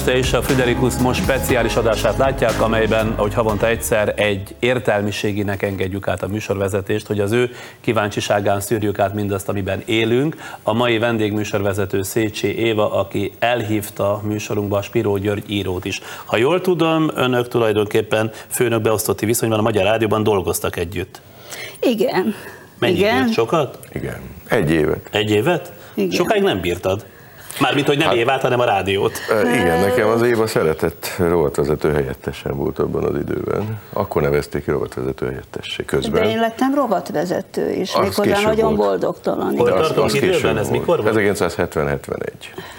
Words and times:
este 0.00 0.18
is 0.18 0.32
a 0.32 0.42
Friderikus 0.42 0.94
most 0.94 1.22
speciális 1.22 1.76
adását 1.76 2.16
látják, 2.16 2.60
amelyben, 2.60 3.12
ahogy 3.16 3.34
havonta 3.34 3.66
egyszer, 3.66 4.12
egy 4.16 4.54
értelmiséginek 4.58 5.62
engedjük 5.62 6.08
át 6.08 6.22
a 6.22 6.26
műsorvezetést, 6.26 7.06
hogy 7.06 7.20
az 7.20 7.32
ő 7.32 7.50
kíváncsiságán 7.80 8.60
szűrjük 8.60 8.98
át 8.98 9.14
mindazt, 9.14 9.48
amiben 9.48 9.82
élünk. 9.84 10.36
A 10.62 10.72
mai 10.72 10.98
vendégműsorvezető 10.98 12.02
Szécsi 12.02 12.58
Éva, 12.58 12.92
aki 12.92 13.32
elhívta 13.38 14.20
műsorunkba 14.24 14.76
a 14.76 14.82
Spiró 14.82 15.16
György 15.16 15.50
írót 15.50 15.84
is. 15.84 16.00
Ha 16.24 16.36
jól 16.36 16.60
tudom, 16.60 17.10
önök 17.14 17.48
tulajdonképpen 17.48 18.30
főnök 18.48 18.80
beosztotti 18.82 19.26
viszonyban 19.26 19.58
a 19.58 19.62
Magyar 19.62 19.84
Rádióban 19.84 20.22
dolgoztak 20.22 20.76
együtt. 20.76 21.20
Igen. 21.80 22.34
Mennyi 22.78 22.98
Igen. 22.98 23.28
Sokat? 23.28 23.78
Igen. 23.92 24.20
Egy 24.48 24.70
évet. 24.70 25.08
Egy 25.10 25.30
évet? 25.30 25.72
Igen. 25.94 26.10
Sokáig 26.10 26.42
nem 26.42 26.60
bírtad. 26.60 27.04
Mármint, 27.60 27.86
hogy 27.86 27.98
nem 27.98 28.06
hát, 28.06 28.16
Évát, 28.16 28.40
hanem 28.40 28.60
a 28.60 28.64
rádiót. 28.64 29.18
Igen, 29.54 29.80
nekem 29.80 30.08
az 30.08 30.22
Éva 30.22 30.46
szeretett 30.46 31.14
rovatvezető 31.18 31.92
helyettesen 31.92 32.56
volt 32.56 32.78
abban 32.78 33.04
az 33.04 33.18
időben. 33.18 33.78
Akkor 33.92 34.22
nevezték 34.22 34.64
ki 34.64 34.70
rovatvezető 34.70 35.26
helyettessé 35.26 35.84
közben. 35.84 36.22
De 36.22 36.28
én 36.30 36.38
lettem 36.38 36.74
rovatvezető 36.74 37.70
is, 37.70 37.96
méghozzá 37.96 38.40
nagyon 38.40 38.74
volt. 38.74 38.88
boldogtalan. 38.88 39.56
Hol 39.56 39.68
tartunk 39.72 40.14
időben? 40.14 40.58
Ez 40.58 40.68
mikor 40.68 41.02
volt? 41.02 41.16
1970-71. 41.16 41.98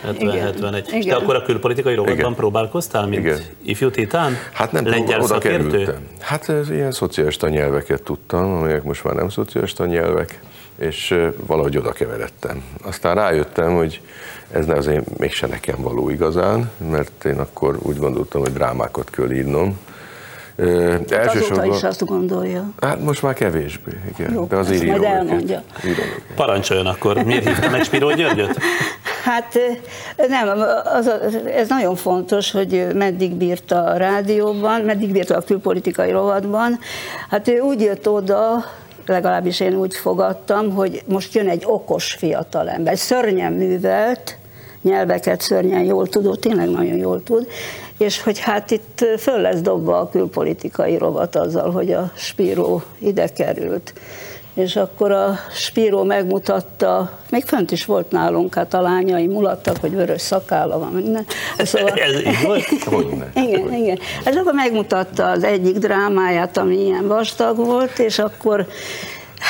70-71. 0.05 0.85
És 0.85 0.91
te 0.91 0.97
Igen. 0.97 1.17
akkor 1.17 1.35
a 1.35 1.41
külpolitikai 1.41 1.95
rovatban 1.95 2.35
próbálkoztál, 2.35 3.07
mint 3.07 3.21
Igen. 3.25 3.39
ifjú 3.63 3.89
titán? 3.89 4.37
Hát 4.53 4.71
nem 4.71 4.87
Lengyel 4.87 5.19
oda 5.19 5.27
szakértő? 5.27 5.69
kerültem. 5.69 6.07
Hát 6.19 6.49
ez 6.49 6.69
ilyen 6.69 6.91
szocialista 6.91 7.49
nyelveket 7.49 8.03
tudtam, 8.03 8.53
amelyek 8.53 8.83
most 8.83 9.03
már 9.03 9.13
nem 9.13 9.29
szocialista 9.29 9.85
nyelvek, 9.85 10.39
és 10.75 11.15
valahogy 11.47 11.77
oda 11.77 11.91
keveredtem. 11.91 12.63
Aztán 12.83 13.15
rájöttem, 13.15 13.75
hogy 13.75 14.01
ez 14.53 14.65
ne 14.65 14.73
azért 14.73 15.17
mégse 15.17 15.47
nekem 15.47 15.81
való 15.81 16.09
igazán, 16.09 16.71
mert 16.91 17.25
én 17.25 17.39
akkor 17.39 17.77
úgy 17.81 17.97
gondoltam, 17.97 18.41
hogy 18.41 18.53
drámákat 18.53 19.09
kell 19.09 19.31
írnom. 19.31 19.79
Hát 21.09 21.35
Azóta 21.35 21.65
is 21.65 21.83
azt 21.83 22.05
gondolja. 22.05 22.69
Hát 22.81 23.01
most 23.01 23.21
már 23.21 23.33
kevésbé, 23.33 23.91
igen. 24.17 24.33
Jó, 24.33 24.45
de 24.45 24.55
azért 24.55 24.75
ezt 24.75 24.85
majd 24.85 25.01
írom 25.01 25.13
elmondja. 25.13 25.63
Írom. 25.85 26.05
Parancsoljon 26.35 26.85
akkor. 26.85 27.23
Miért 27.23 27.47
hívta 27.47 27.69
meg 27.69 27.83
Spiró 27.83 28.11
Györgyöt? 28.11 28.57
Hát 29.23 29.59
nem, 30.27 30.47
az, 30.83 31.11
ez 31.55 31.67
nagyon 31.67 31.95
fontos, 31.95 32.51
hogy 32.51 32.87
meddig 32.93 33.35
bírta 33.35 33.83
a 33.83 33.97
rádióban, 33.97 34.81
meddig 34.81 35.11
bírta 35.11 35.35
a 35.35 35.41
külpolitikai 35.41 36.11
rovatban. 36.11 36.79
Hát 37.29 37.47
ő 37.47 37.59
úgy 37.59 37.81
jött 37.81 38.09
oda, 38.09 38.65
legalábbis 39.05 39.59
én 39.59 39.75
úgy 39.75 39.95
fogadtam, 39.95 40.73
hogy 40.75 41.03
most 41.05 41.33
jön 41.33 41.49
egy 41.49 41.63
okos 41.65 42.13
fiatalember, 42.13 42.97
szörnyen 42.97 43.53
művelt, 43.53 44.37
nyelveket 44.81 45.41
szörnyen 45.41 45.83
jól 45.83 46.07
tudó, 46.07 46.35
tényleg 46.35 46.69
nagyon 46.69 46.97
jól 46.97 47.23
tud, 47.23 47.47
és 47.97 48.21
hogy 48.21 48.39
hát 48.39 48.71
itt 48.71 49.05
föl 49.17 49.41
lesz 49.41 49.61
dobva 49.61 49.99
a 49.99 50.09
külpolitikai 50.09 50.97
rovat 50.97 51.35
azzal, 51.35 51.71
hogy 51.71 51.91
a 51.91 52.11
Spíró 52.15 52.81
ide 52.97 53.27
került. 53.27 53.93
És 54.53 54.75
akkor 54.75 55.11
a 55.11 55.39
Spíró 55.53 56.03
megmutatta, 56.03 57.19
még 57.29 57.43
fönt 57.43 57.71
is 57.71 57.85
volt 57.85 58.11
nálunk, 58.11 58.55
hát 58.55 58.73
a 58.73 58.81
lányai 58.81 59.27
mulattak, 59.27 59.77
hogy 59.77 59.95
vörös 59.95 60.21
szakálla 60.21 60.79
van, 60.79 60.91
minden. 60.91 61.25
Szóval, 61.57 61.89
Ez 61.89 62.15
így 62.15 62.41
volt? 62.43 62.65
Igen, 63.47 63.73
igen. 63.73 63.99
És 64.25 64.35
akkor 64.35 64.53
megmutatta 64.53 65.29
az 65.29 65.43
egyik 65.43 65.77
drámáját, 65.77 66.57
ami 66.57 66.85
ilyen 66.85 67.07
vastag 67.07 67.57
volt, 67.57 67.99
és 67.99 68.19
akkor 68.19 68.65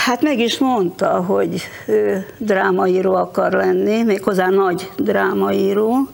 hát 0.05 0.21
meg 0.21 0.39
is 0.39 0.57
mondta, 0.57 1.07
hogy 1.07 1.61
ő 1.87 2.25
drámaíró 2.37 3.13
akar 3.13 3.51
lenni, 3.51 4.03
méghozzá 4.03 4.49
nagy 4.49 4.91
drámaíró, 4.97 6.07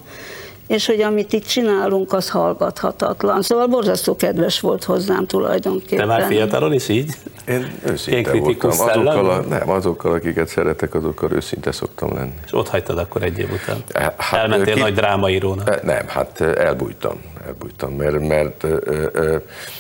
és 0.68 0.86
hogy 0.86 1.02
amit 1.02 1.34
itt 1.34 1.46
csinálunk, 1.46 2.14
az 2.14 2.30
hallgathatatlan. 2.30 3.42
Szóval 3.42 3.68
borzasztó 3.68 4.16
kedves 4.16 4.60
volt 4.60 4.84
hozzám 4.84 5.26
tulajdonképpen. 5.26 5.98
Te 5.98 6.06
már 6.06 6.24
fiatalon 6.24 6.74
is 6.74 6.90
így? 6.90 7.14
Én 7.48 7.72
őszinte 7.86 8.32
voltam. 8.34 8.70
Azokkal, 8.70 9.30
a, 9.30 9.34
szellem? 9.34 9.46
nem, 9.50 9.70
azokkal, 9.70 10.14
akiket 10.14 10.48
szeretek, 10.48 10.96
azokkal 10.96 11.32
őszinte 11.32 11.72
szoktam 11.72 12.14
lenni. 12.14 12.34
És 12.46 12.54
ott 12.54 12.68
hagytad 12.68 12.98
akkor 12.98 13.24
egy 13.24 13.40
év 13.40 13.52
után. 13.52 13.84
Hát, 13.94 14.34
Elmentél 14.40 14.74
ki- 14.74 14.80
nagy 14.80 14.94
drámaírónak. 14.94 15.70
E, 15.70 15.80
Nem, 15.84 16.08
hát 16.08 16.42
elbújtam, 16.42 17.22
elbújtam, 17.46 17.94
mert, 17.94 18.28
mert 18.28 18.66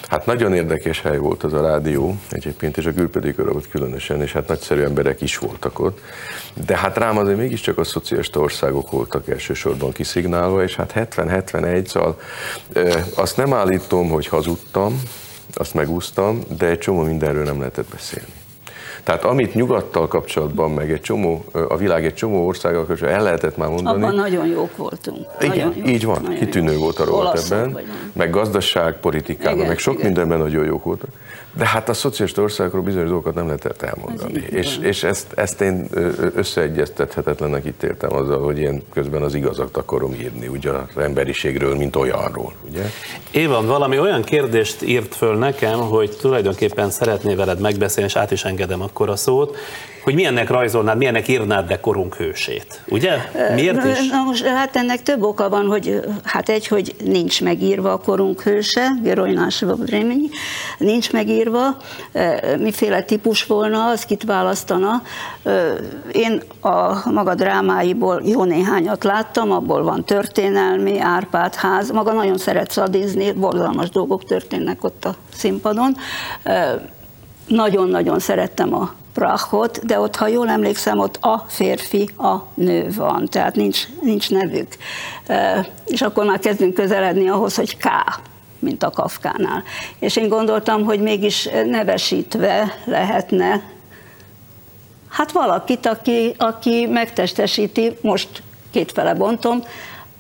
hát 0.08 0.26
nagyon 0.26 0.54
érdekes 0.54 1.02
hely 1.02 1.18
volt 1.18 1.44
az 1.44 1.54
a 1.54 1.62
rádió 1.62 2.16
egyébként, 2.30 2.78
és 2.78 2.86
a 2.86 2.94
külpedékör 2.94 3.52
volt 3.52 3.70
különösen, 3.70 4.22
és 4.22 4.32
hát 4.34 4.48
nagyszerű 4.48 4.82
emberek 4.82 5.22
is 5.22 5.38
voltak 5.38 5.80
ott, 5.80 6.00
de 6.66 6.78
hát 6.78 6.98
rám 6.98 7.18
azért 7.18 7.38
mégiscsak 7.38 7.78
a 7.78 7.84
szocialista 7.84 8.40
országok 8.40 8.92
voltak 8.92 9.30
elsősorban 9.30 9.92
kiszignálva, 9.92 10.64
és 10.64 10.76
hát 10.76 10.94
70-71, 10.96 11.86
szóval 11.86 12.20
ö, 12.74 12.94
azt 13.16 13.38
nem 13.38 13.54
állítom, 13.54 14.10
hogy 14.10 14.28
hazudtam, 14.28 15.02
azt 15.58 15.74
megúsztam, 15.74 16.40
de 16.58 16.66
egy 16.66 16.80
csomó 16.80 17.02
mindenről 17.02 17.44
nem 17.44 17.58
lehetett 17.58 17.88
beszélni. 17.92 18.34
Tehát 19.04 19.24
amit 19.24 19.54
nyugattal 19.54 20.08
kapcsolatban, 20.08 20.72
meg 20.72 20.92
egy 20.92 21.02
csomó, 21.02 21.46
a 21.68 21.78
világ 21.78 22.06
egy 22.06 22.14
csomó 22.14 22.46
országgal 22.48 22.86
kapcsolatban 22.86 23.20
el 23.20 23.24
lehetett 23.24 23.58
már 23.58 23.70
mondani, 23.70 24.04
Abban 24.04 24.16
nagyon 24.16 24.48
jók 24.48 24.78
voltunk. 24.78 25.18
igen, 25.40 25.58
nagyon 25.58 25.78
jók, 25.78 25.88
így 25.88 26.06
van, 26.06 26.22
nagyon 26.22 26.38
kitűnő 26.38 26.72
jók. 26.72 26.82
volt 26.82 27.00
a 27.00 27.06
rovat 27.06 27.44
ebben, 27.52 27.80
meg 28.14 28.30
gazdaságpolitikában, 28.30 29.56
Igen, 29.56 29.68
meg 29.68 29.78
sok 29.78 29.94
igen. 29.94 30.06
mindenben 30.06 30.38
nagyon 30.38 30.66
jók 30.66 30.84
voltak. 30.84 31.10
De 31.58 31.66
hát 31.66 31.90
a 31.90 31.94
szocialista 31.94 32.42
országokról 32.42 32.82
bizonyos 32.82 33.08
dolgokat 33.08 33.34
nem 33.34 33.46
lehetett 33.46 33.82
elmondani. 33.82 34.34
Így 34.34 34.54
És, 34.54 34.78
és 34.82 35.04
ezt, 35.04 35.28
ezt 35.36 35.62
én 35.62 35.88
összeegyeztethetetlennek 36.36 37.66
ítéltem 37.66 38.14
azzal, 38.14 38.40
hogy 38.40 38.60
én 38.60 38.84
közben 38.94 39.22
az 39.22 39.34
igazat 39.34 39.78
akarom 39.78 40.14
írni, 40.14 40.48
ugye 40.48 40.72
az 40.72 41.04
emberiségről, 41.04 41.76
mint 41.76 41.96
olyanról, 41.96 42.54
ugye? 42.70 42.84
Évan, 43.32 43.66
valami 43.66 44.00
olyan 44.00 44.24
kérdést 44.24 44.82
írt 44.82 45.16
föl 45.16 45.38
nekem, 45.38 45.80
hogy 45.80 46.18
tulajdonképpen 46.22 46.90
szeretné 46.90 47.36
veled 47.36 47.60
megbeszélni, 47.60 48.10
és 48.10 48.16
át 48.16 48.32
is 48.32 48.44
engedem 48.44 48.82
akkor 48.82 49.10
a 49.10 49.16
szót, 49.16 49.58
hogy 50.08 50.16
milyennek 50.16 50.50
rajzolnád, 50.50 50.98
milyennek 50.98 51.28
írnád 51.28 51.68
de 51.68 51.80
korunk 51.80 52.16
hősét, 52.16 52.82
ugye? 52.90 53.18
Miért 53.54 53.84
is? 53.84 54.10
Na, 54.10 54.24
most, 54.24 54.46
hát 54.46 54.76
ennek 54.76 55.04
több 55.04 55.24
oka 55.24 55.50
van, 55.50 55.66
hogy 55.66 56.00
hát 56.24 56.50
egy, 56.50 56.68
hogy 56.68 56.96
nincs 57.04 57.42
megírva 57.42 57.92
a 57.92 57.98
korunk 57.98 58.42
hőse, 58.42 58.92
Geroj 59.04 59.32
Násiba 59.32 59.76
nincs 60.78 61.12
megírva, 61.12 61.78
e, 62.12 62.58
miféle 62.60 63.02
típus 63.02 63.46
volna, 63.46 63.86
az 63.86 64.06
kit 64.06 64.24
választana. 64.24 65.02
E, 65.44 65.74
én 66.12 66.42
a 66.62 67.10
maga 67.12 67.36
drámáiból 67.36 68.22
jó 68.26 68.44
néhányat 68.44 69.04
láttam, 69.04 69.52
abból 69.52 69.84
van 69.84 70.04
történelmi, 70.04 71.00
Árpád 71.00 71.56
ház, 71.56 71.92
maga 71.92 72.12
nagyon 72.12 72.38
szeret 72.38 72.72
szadizni, 72.72 73.32
borzalmas 73.32 73.90
dolgok 73.90 74.24
történnek 74.24 74.84
ott 74.84 75.06
a 75.06 75.16
színpadon. 75.34 75.98
E, 76.44 76.86
nagyon-nagyon 77.48 78.20
szerettem 78.20 78.74
a 78.74 78.94
Prachot, 79.18 79.86
de 79.86 80.00
ott, 80.00 80.16
ha 80.16 80.28
jól 80.28 80.50
emlékszem, 80.50 81.00
ott 81.00 81.18
a 81.22 81.46
férfi, 81.48 82.10
a 82.18 82.36
nő 82.54 82.92
van, 82.96 83.26
tehát 83.26 83.56
nincs, 83.56 83.88
nincs 84.02 84.30
nevük. 84.30 84.68
És 85.86 86.02
akkor 86.02 86.26
már 86.26 86.40
kezdünk 86.40 86.74
közeledni 86.74 87.30
ahhoz, 87.30 87.56
hogy 87.56 87.78
K, 87.78 87.88
mint 88.60 88.84
a 88.84 88.90
Kafkánál. 88.90 89.64
És 90.00 90.16
én 90.16 90.30
gondoltam, 90.30 90.84
hogy 90.84 91.00
mégis 91.00 91.50
nevesítve 91.66 92.74
lehetne 92.86 93.62
Hát 95.10 95.32
valakit, 95.32 95.86
aki, 95.86 96.34
aki 96.38 96.86
megtestesíti, 96.86 97.98
most 98.02 98.44
kétfele 98.72 99.14
bontom, 99.14 99.64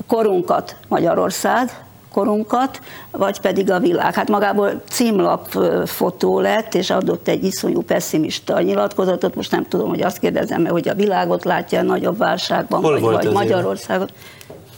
korunkat 0.07 0.75
Magyarország, 0.87 1.85
korunkat, 2.17 2.79
vagy 3.11 3.39
pedig 3.39 3.71
a 3.71 3.79
világ. 3.79 4.13
Hát 4.13 4.29
magából 4.29 4.81
címlap 4.89 5.57
fotó 5.85 6.39
lett, 6.39 6.73
és 6.73 6.89
adott 6.89 7.27
egy 7.27 7.43
iszonyú 7.43 7.81
pessimista 7.81 8.61
nyilatkozatot. 8.61 9.35
Most 9.35 9.51
nem 9.51 9.67
tudom, 9.67 9.89
hogy 9.89 10.01
azt 10.01 10.19
kérdezem 10.19 10.65
-e, 10.65 10.69
hogy 10.69 10.87
a 10.87 10.93
világot 10.93 11.45
látja 11.45 11.79
a 11.79 11.83
nagyobb 11.83 12.17
válságban, 12.17 12.81
Hol 12.81 12.99
vagy, 12.99 13.13
vagy 13.23 13.33
Magyarországot. 13.33 14.11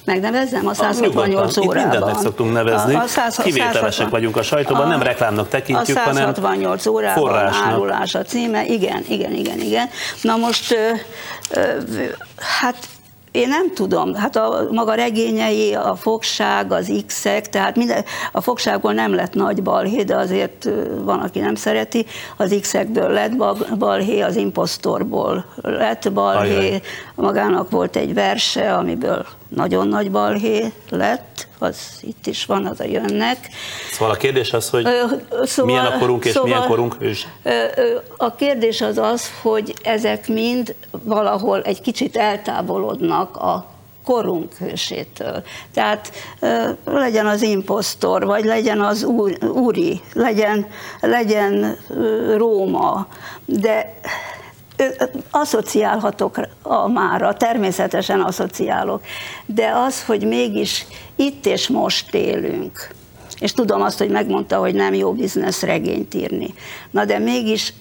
Megnevezzem 0.05 0.65
a 0.67 0.69
Ah, 0.69 0.75
168 0.75 1.27
nyugodtan. 1.55 1.63
Itt 1.63 1.69
órában. 1.69 1.89
mindent 1.89 2.13
meg 2.13 2.21
szoktunk 2.23 2.53
nevezni. 2.53 2.93
A- 2.95 3.01
a 3.01 3.07
100 3.07 3.35
Kivételesek 3.35 3.73
160 3.81 4.09
vagyunk 4.09 4.37
a 4.37 4.41
sajtóban, 4.41 4.87
nem 4.87 5.01
reklámnak 5.01 5.47
tekintjük, 5.47 5.97
a 5.97 5.99
hanem 5.99 6.15
168 6.15 6.85
órában 6.85 7.23
forrásnak. 7.23 7.65
árulás 7.71 8.15
a 8.15 8.21
címe, 8.21 8.65
igen, 8.65 9.03
igen, 9.09 9.33
igen, 9.33 9.59
igen. 9.59 9.87
Na 10.21 10.35
most, 10.35 10.71
ö, 10.71 10.77
ö, 11.59 11.61
hát 12.59 12.75
én 13.31 13.47
nem 13.47 13.73
tudom, 13.73 14.13
hát 14.13 14.35
a 14.35 14.67
maga 14.71 14.93
regényei, 14.93 15.73
a 15.73 15.95
fogság, 15.95 16.71
az 16.71 17.03
X-ek, 17.07 17.49
tehát 17.49 17.75
minden, 17.75 18.03
a 18.31 18.41
fogságból 18.41 18.93
nem 18.93 19.13
lett 19.15 19.33
nagy 19.33 19.63
balhé, 19.63 20.03
de 20.03 20.15
azért 20.15 20.69
van, 21.03 21.19
aki 21.19 21.39
nem 21.39 21.55
szereti, 21.55 22.05
az 22.37 22.55
X-ekből 22.61 23.09
lett 23.09 23.35
ba- 23.35 23.77
balhé, 23.77 24.21
az 24.21 24.35
impostorból 24.35 25.45
lett 25.61 26.11
balhé, 26.11 26.57
Ajaj. 26.57 26.81
magának 27.15 27.71
volt 27.71 27.95
egy 27.95 28.13
verse, 28.13 28.73
amiből 28.73 29.25
nagyon 29.49 29.87
nagy 29.87 30.11
balhé 30.11 30.71
lett, 30.89 31.47
az 31.59 31.77
itt 32.01 32.27
is 32.27 32.45
van, 32.45 32.65
az 32.65 32.79
a 32.79 32.83
jönnek. 32.83 33.37
Szóval 33.91 34.13
a 34.13 34.17
kérdés 34.17 34.53
az, 34.53 34.69
hogy 34.69 34.87
szóval- 35.43 35.75
milyen 35.75 35.85
a 35.85 35.97
korunk 35.97 36.25
és 36.25 36.31
szóval- 36.31 36.49
milyen 36.49 36.67
korunk 36.67 36.95
ö, 37.43 37.65
A 38.17 38.35
kérdés 38.35 38.81
az 38.81 38.97
az, 38.97 39.31
hogy 39.41 39.73
ezek 39.83 40.27
mind 40.27 40.75
valahol 40.91 41.61
egy 41.61 41.81
kicsit 41.81 42.17
eltávolodnak 42.17 43.35
a 43.37 43.77
korunk 44.05 44.53
hősétől. 44.53 45.43
Tehát 45.73 46.11
legyen 46.85 47.27
az 47.27 47.41
impostor, 47.41 48.25
vagy 48.25 48.45
legyen 48.45 48.81
az 48.81 49.03
úri, 49.53 50.01
legyen, 50.13 50.67
legyen 51.01 51.77
Róma, 52.37 53.07
de 53.45 53.99
asszociálhatok 55.31 56.39
a 56.61 56.87
mára, 56.87 57.33
természetesen 57.33 58.21
asszociálok, 58.21 59.03
de 59.45 59.71
az, 59.75 60.03
hogy 60.03 60.27
mégis 60.27 60.85
itt 61.15 61.45
és 61.45 61.67
most 61.67 62.13
élünk, 62.13 62.89
és 63.39 63.51
tudom 63.51 63.81
azt, 63.81 63.97
hogy 63.97 64.09
megmondta, 64.09 64.57
hogy 64.57 64.73
nem 64.73 64.93
jó 64.93 65.13
biznisz 65.13 65.61
regényt 65.61 66.13
írni. 66.13 66.53
Na 66.91 67.05
de 67.05 67.19
mégis 67.19 67.73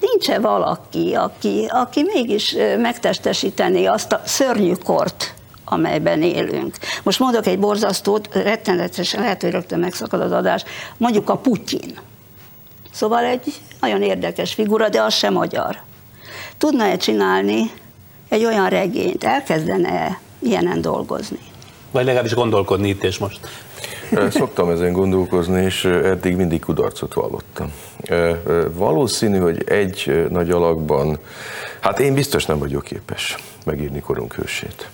nincs-e 0.00 0.38
valaki, 0.38 1.14
aki, 1.14 1.66
aki 1.68 2.02
mégis 2.02 2.56
megtestesítené 2.78 3.84
azt 3.84 4.12
a 4.12 4.20
szörnyű 4.24 4.74
kort, 4.84 5.34
amelyben 5.64 6.22
élünk. 6.22 6.76
Most 7.02 7.18
mondok 7.18 7.46
egy 7.46 7.58
borzasztót, 7.58 8.28
rettenetesen, 8.32 9.20
lehet, 9.20 9.42
hogy 9.42 9.50
rögtön 9.50 9.78
megszakad 9.78 10.20
az 10.20 10.32
adás, 10.32 10.64
mondjuk 10.96 11.30
a 11.30 11.36
Putyin. 11.36 11.98
Szóval 12.90 13.24
egy 13.24 13.54
nagyon 13.80 14.02
érdekes 14.02 14.54
figura, 14.54 14.88
de 14.88 15.02
az 15.02 15.14
sem 15.14 15.32
magyar. 15.32 15.76
Tudna-e 16.58 16.96
csinálni 16.96 17.70
egy 18.28 18.44
olyan 18.44 18.68
regényt, 18.68 19.24
elkezdene 19.24 20.20
ilyenen 20.38 20.80
dolgozni? 20.80 21.38
Vagy 21.90 22.04
legalábbis 22.04 22.34
gondolkodni 22.34 22.88
itt 22.88 23.02
és 23.02 23.18
most. 23.18 23.40
Szoktam 24.30 24.70
ezen 24.70 24.92
gondolkozni, 24.92 25.62
és 25.62 25.84
eddig 25.84 26.36
mindig 26.36 26.60
kudarcot 26.60 27.14
vallottam. 27.14 27.72
Valószínű, 28.72 29.38
hogy 29.38 29.64
egy 29.66 30.26
nagy 30.30 30.50
alakban, 30.50 31.18
hát 31.80 31.98
én 31.98 32.14
biztos 32.14 32.46
nem 32.46 32.58
vagyok 32.58 32.84
képes 32.84 33.36
megírni 33.64 34.00
korunk 34.00 34.34
hősét. 34.34 34.88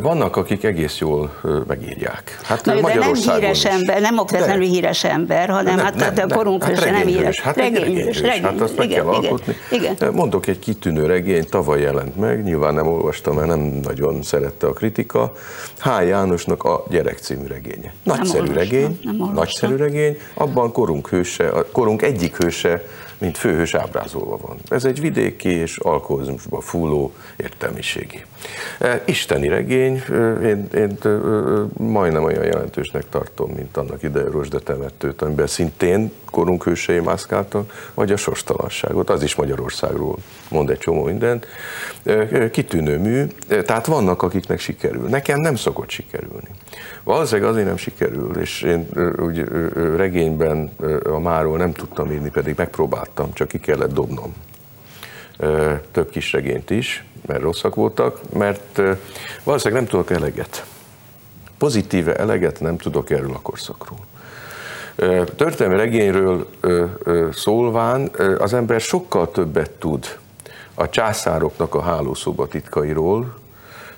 Vannak, 0.00 0.36
akik 0.36 0.64
egész 0.64 0.98
jól 0.98 1.30
megírják. 1.66 2.38
Hát 2.42 2.64
Na, 2.64 2.74
de 2.74 2.94
nem 2.94 3.14
híres 3.14 3.58
is. 3.58 3.64
ember, 3.64 4.00
nem 4.00 4.18
okvetlenül 4.18 4.66
híres 4.66 5.04
ember, 5.04 5.48
hanem 5.48 5.74
nem, 5.74 5.84
hát, 5.84 5.94
nem, 5.94 6.14
hát 6.14 6.32
a 6.32 6.34
korunk 6.34 6.64
hát 6.64 6.90
nem 6.90 7.06
híres. 7.06 7.40
Hát 7.40 7.56
regényhős, 7.56 8.20
regény, 8.20 8.42
hát 8.42 8.60
azt 8.60 8.76
meg 8.76 8.90
igen, 8.90 9.04
kell 9.04 9.12
igen, 9.12 9.24
alkotni. 9.24 9.56
Igen. 9.70 10.14
Mondok 10.14 10.46
egy 10.46 10.58
kitűnő 10.58 11.06
regény, 11.06 11.48
tavaly 11.48 11.80
jelent 11.80 12.16
meg, 12.16 12.42
nyilván 12.42 12.74
nem 12.74 12.86
olvastam, 12.86 13.34
mert 13.34 13.48
nem 13.48 13.60
nagyon 13.60 14.22
szerette 14.22 14.66
a 14.66 14.72
kritika. 14.72 15.32
H. 15.80 15.88
Jánosnak 16.06 16.64
a 16.64 16.84
Gyerek 16.90 17.18
című 17.18 17.46
regénye. 17.46 17.92
Nagyszerű 18.02 18.46
nem 18.46 18.54
regény, 18.54 18.98
nem, 19.02 19.16
nem 19.16 19.32
nagyszerű 19.34 19.76
regény, 19.76 20.18
abban 20.34 20.72
korunk 20.72 21.08
hőse, 21.08 21.52
korunk 21.72 22.02
egyik 22.02 22.36
hőse 22.36 22.82
mint 23.20 23.38
főhős 23.38 23.74
ábrázolva 23.74 24.36
van. 24.36 24.58
Ez 24.68 24.84
egy 24.84 25.00
vidéki 25.00 25.48
és 25.48 25.76
alkoholizmusba 25.76 26.60
fúló 26.60 27.12
értelmiségi. 27.36 28.24
E, 28.78 29.02
isteni 29.06 29.48
regény, 29.48 30.02
e, 30.10 30.14
én, 30.32 30.68
én 30.74 30.96
e, 31.02 31.08
majdnem 31.76 32.24
olyan 32.24 32.44
jelentősnek 32.44 33.08
tartom, 33.08 33.50
mint 33.50 33.76
annak 33.76 34.02
ideje 34.02 34.28
Rosda 34.30 34.60
temetőt, 34.60 35.22
amiben 35.22 35.46
szintén 35.46 36.12
korunk 36.30 36.64
hősei 36.64 36.98
mászkáltak, 36.98 37.90
vagy 37.94 38.12
a 38.12 38.16
sorstalanságot, 38.16 39.10
az 39.10 39.22
is 39.22 39.34
Magyarországról 39.34 40.16
mond 40.48 40.70
egy 40.70 40.78
csomó 40.78 41.04
mindent. 41.04 41.46
Kitűnő 42.50 42.98
mű, 42.98 43.26
tehát 43.62 43.86
vannak, 43.86 44.22
akiknek 44.22 44.58
sikerül. 44.58 45.08
Nekem 45.08 45.40
nem 45.40 45.54
szokott 45.54 45.90
sikerülni. 45.90 46.48
Valószínűleg 47.04 47.50
azért 47.50 47.66
nem 47.66 47.76
sikerül, 47.76 48.36
és 48.36 48.62
én 48.62 48.88
úgy 49.18 49.44
regényben 49.96 50.70
a 51.04 51.18
máról 51.18 51.58
nem 51.58 51.72
tudtam 51.72 52.12
írni, 52.12 52.30
pedig 52.30 52.54
megpróbáltam, 52.56 53.09
csak 53.32 53.48
ki 53.48 53.58
kellett 53.58 53.92
dobnom. 53.92 54.34
Több 55.92 56.10
kis 56.10 56.32
regényt 56.32 56.70
is, 56.70 57.04
mert 57.26 57.40
rosszak 57.40 57.74
voltak, 57.74 58.32
mert 58.32 58.80
valószínűleg 59.44 59.82
nem 59.82 59.90
tudok 59.90 60.10
eleget. 60.10 60.64
Pozitíve 61.58 62.16
eleget 62.16 62.60
nem 62.60 62.76
tudok 62.76 63.10
erről 63.10 63.32
a 63.34 63.40
korszakról. 63.42 63.98
Történelmi 65.36 65.76
regényről 65.76 66.48
szólván 67.32 68.10
az 68.38 68.54
ember 68.54 68.80
sokkal 68.80 69.30
többet 69.30 69.70
tud 69.70 70.18
a 70.74 70.88
császároknak 70.88 71.74
a 71.74 71.80
hálószoba 71.80 72.48
titkairól, 72.48 73.39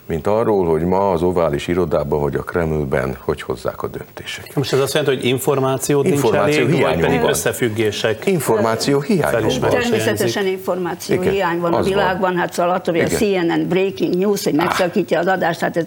mint 0.06 0.26
arról, 0.26 0.66
hogy 0.66 0.82
ma 0.82 1.10
az 1.10 1.22
ovális 1.22 1.68
irodában 1.68 2.20
vagy 2.20 2.34
a 2.34 2.42
Kremlben 2.42 3.16
hogy 3.20 3.42
hozzák 3.42 3.82
a 3.82 3.86
döntéseket. 3.86 4.54
Most 4.54 4.72
ez 4.72 4.78
azt 4.78 4.94
jelenti, 4.94 5.16
hogy 5.16 5.24
információ, 5.24 6.02
információ 6.02 6.66
nincs 6.66 6.82
elég, 6.82 6.82
vagy 6.82 7.00
pedig 7.00 7.20
van. 7.20 7.30
összefüggések? 7.30 8.26
Információ 8.26 9.00
hiány 9.00 9.58
van. 9.60 9.70
Természetesen 9.70 10.46
információ 10.46 11.20
Igen, 11.20 11.32
hiány 11.32 11.60
van 11.60 11.74
a 11.74 11.82
világban, 11.82 12.20
van. 12.20 12.36
hát 12.36 12.52
szóval 12.52 12.74
attól, 12.74 12.94
hogy 12.94 13.04
a 13.04 13.16
CNN 13.16 13.68
breaking 13.68 14.14
news, 14.14 14.44
hogy 14.44 14.54
megszakítja 14.54 15.18
az 15.18 15.26
adást, 15.26 15.60
hát 15.60 15.76
ez, 15.76 15.86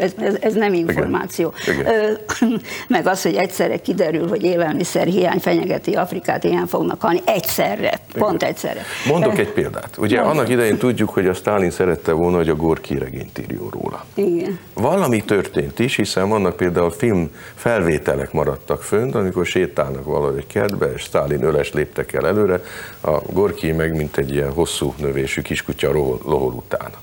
ez, 0.00 0.12
ez, 0.18 0.36
ez 0.40 0.54
nem 0.54 0.74
információ. 0.74 1.52
Igen. 1.66 1.80
Igen. 1.80 2.60
Meg 2.88 3.06
az, 3.06 3.22
hogy 3.22 3.34
egyszerre 3.34 3.76
kiderül, 3.76 4.28
hogy 4.28 4.42
élelmiszer 4.42 5.06
hiány 5.06 5.38
fenyegeti 5.38 5.92
Afrikát, 5.92 6.44
ilyen 6.44 6.66
fognak 6.66 7.00
halni, 7.00 7.20
egyszerre, 7.24 8.00
pont 8.18 8.34
Igen. 8.34 8.48
egyszerre. 8.48 8.80
Mondok 9.06 9.38
egy 9.38 9.48
példát. 9.52 9.90
Ugye 9.98 10.16
Mondjuk. 10.16 10.38
annak 10.38 10.48
idején 10.48 10.78
tudjuk, 10.78 11.08
hogy 11.08 11.26
a 11.26 11.34
Stalin 11.34 11.70
szerette 11.70 12.12
volna, 12.12 12.36
hogy 12.36 12.48
a 12.48 12.56
Gorki 12.56 12.98
regényt 12.98 13.38
írja 13.38 13.51
írjon 13.52 13.70
róla. 13.70 14.04
Igen. 14.14 14.58
Valami 14.74 15.20
történt 15.24 15.78
is, 15.78 15.96
hiszen 15.96 16.28
vannak 16.28 16.56
például 16.56 16.90
film 16.90 17.30
felvételek 17.54 18.32
maradtak 18.32 18.82
fönt, 18.82 19.14
amikor 19.14 19.46
sétálnak 19.46 20.04
valahogy 20.04 20.46
kertbe, 20.46 20.92
és 20.92 21.02
Stalin 21.02 21.42
öles 21.42 21.72
léptek 21.72 22.12
el 22.12 22.26
előre, 22.26 22.62
a 23.00 23.18
Gorki 23.32 23.72
meg 23.72 23.96
mint 23.96 24.16
egy 24.16 24.32
ilyen 24.32 24.52
hosszú 24.52 24.94
növésű 24.96 25.42
kiskutya 25.42 25.92
lohol 25.92 26.52
utána. 26.52 27.01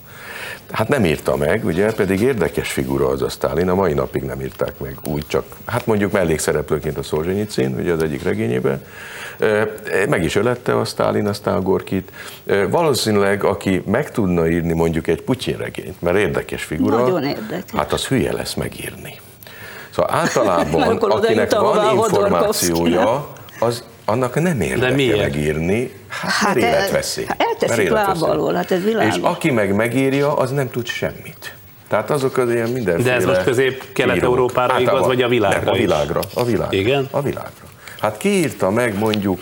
Hát 0.72 0.88
nem 0.88 1.06
írta 1.06 1.36
meg, 1.36 1.66
ugye, 1.66 1.94
pedig 1.94 2.22
érdekes 2.22 2.72
figura 2.72 3.08
az 3.08 3.22
a 3.22 3.30
Sztálin, 3.30 3.70
a 3.70 3.76
mai 3.76 3.94
napig 3.94 4.24
nem 4.24 4.42
írták 4.42 4.80
meg 4.80 4.98
úgy, 5.04 5.24
csak, 5.28 5.44
hát 5.66 5.86
mondjuk 5.86 6.12
mellékszereplőként 6.12 6.98
a 6.98 7.04
Szolzsenyicin, 7.04 7.76
ugye 7.80 7.94
az 7.94 8.04
egyik 8.04 8.24
regényében. 8.24 8.84
Meg 10.10 10.24
is 10.24 10.36
ölette 10.36 10.78
a 10.78 10.86
Sztálin, 10.86 11.28
aztán 11.28 11.56
a 11.56 11.62
Gorkit. 11.62 12.12
Valószínűleg, 12.70 13.44
aki 13.44 13.84
meg 13.86 14.12
tudna 14.12 14.48
írni 14.48 14.74
mondjuk 14.74 15.08
egy 15.08 15.22
Putyin 15.22 15.58
regényt, 15.58 16.02
mert 16.02 16.18
érdekes 16.18 16.64
figura, 16.64 16.98
Nagyon 16.98 17.24
érdekes. 17.24 17.72
hát 17.76 17.94
az 17.94 18.08
hülye 18.08 18.34
lesz 18.34 18.54
megírni. 18.54 19.20
Szóval 19.90 20.12
általában, 20.20 20.98
akinek 20.98 21.52
van 21.52 21.96
információja, 21.96 23.28
az 23.60 23.84
annak 24.06 24.42
nem 24.42 24.62
érdeke 24.62 25.16
megírni, 25.16 25.92
hát, 26.08 26.32
hát 26.32 26.56
mert 26.56 26.68
életveszély. 26.68 27.26
Hát 27.26 27.42
elteszik 27.42 27.90
lábalól, 27.90 28.54
hát 28.54 28.72
ez 28.72 28.84
világos. 28.84 29.16
És 29.16 29.22
aki 29.22 29.52
meg 29.52 29.76
megírja, 29.76 30.36
az 30.36 30.52
nem 30.52 30.70
tud 30.70 30.86
semmit. 30.86 31.54
Tehát 31.88 32.10
azok 32.10 32.38
az 32.38 32.52
ilyen 32.52 32.70
mindenféle 32.70 33.10
De 33.10 33.16
ez 33.16 33.26
most 33.26 33.44
közép-kelet-európára 33.44 34.74
hát 34.74 34.82
igaz, 34.82 35.06
vagy 35.06 35.22
a 35.22 35.28
világra 35.28 35.60
nem, 35.60 35.74
a 35.74 35.78
világra, 35.78 36.22
a 36.34 36.44
világra. 36.44 36.78
Igen? 36.78 37.08
A 37.12 37.22
világra. 37.22 37.68
Hát 38.00 38.18
ki 38.18 38.30
írta 38.30 38.70
meg 38.70 38.98
mondjuk 38.98 39.42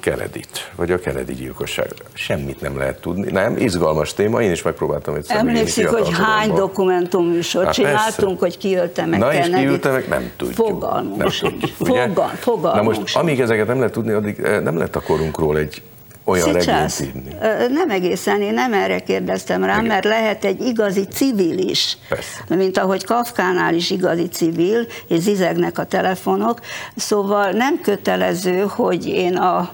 Kennedy-t, 0.00 0.70
vagy 0.74 0.90
a 0.90 0.98
Kennedy 0.98 1.34
gyilkosság. 1.34 1.88
Semmit 2.12 2.60
nem 2.60 2.78
lehet 2.78 3.00
tudni. 3.00 3.32
Nem, 3.32 3.56
izgalmas 3.56 4.14
téma, 4.14 4.42
én 4.42 4.50
is 4.50 4.62
megpróbáltam 4.62 5.14
egy 5.14 5.24
Emlékszik, 5.28 5.88
hogy 5.88 6.10
hány 6.12 6.52
dokumentumműsort 6.52 7.64
hát 7.64 7.74
csináltunk, 7.74 8.38
persze. 8.38 8.38
hogy 8.38 8.58
kiölte 8.58 9.06
meg 9.06 9.18
Na 9.18 9.34
és 9.34 9.46
kiölte 9.46 9.90
meg, 9.90 10.08
nem 10.08 10.30
tudjuk. 10.36 10.56
Fogalmunk 10.56 11.16
nem 11.16 11.28
tudjuk, 11.38 11.70
Fogal, 11.76 12.28
fogalmunk 12.28 12.94
Na 12.94 13.00
most, 13.00 13.16
amíg 13.16 13.40
ezeket 13.40 13.66
nem 13.66 13.76
lehet 13.76 13.92
tudni, 13.92 14.12
addig 14.12 14.36
nem 14.38 14.76
lehet 14.76 14.96
a 14.96 15.00
korunkról 15.00 15.58
egy 15.58 15.82
olyan 16.26 16.52
Szicsász, 16.52 16.98
regényt 16.98 17.16
írni. 17.16 17.72
Nem 17.72 17.90
egészen, 17.90 18.42
én 18.42 18.54
nem 18.54 18.72
erre 18.72 18.98
kérdeztem 18.98 19.64
rá, 19.64 19.74
Igen. 19.74 19.84
mert 19.84 20.04
lehet 20.04 20.44
egy 20.44 20.60
igazi 20.60 21.06
civil 21.06 21.58
is, 21.58 21.98
Persze. 22.08 22.54
mint 22.56 22.78
ahogy 22.78 23.04
Kafkánál 23.04 23.74
is 23.74 23.90
igazi 23.90 24.28
civil, 24.28 24.86
és 25.08 25.20
zizegnek 25.20 25.78
a 25.78 25.84
telefonok, 25.84 26.60
szóval 26.96 27.50
nem 27.50 27.80
kötelező, 27.80 28.60
hogy 28.68 29.06
én 29.06 29.36
a 29.36 29.70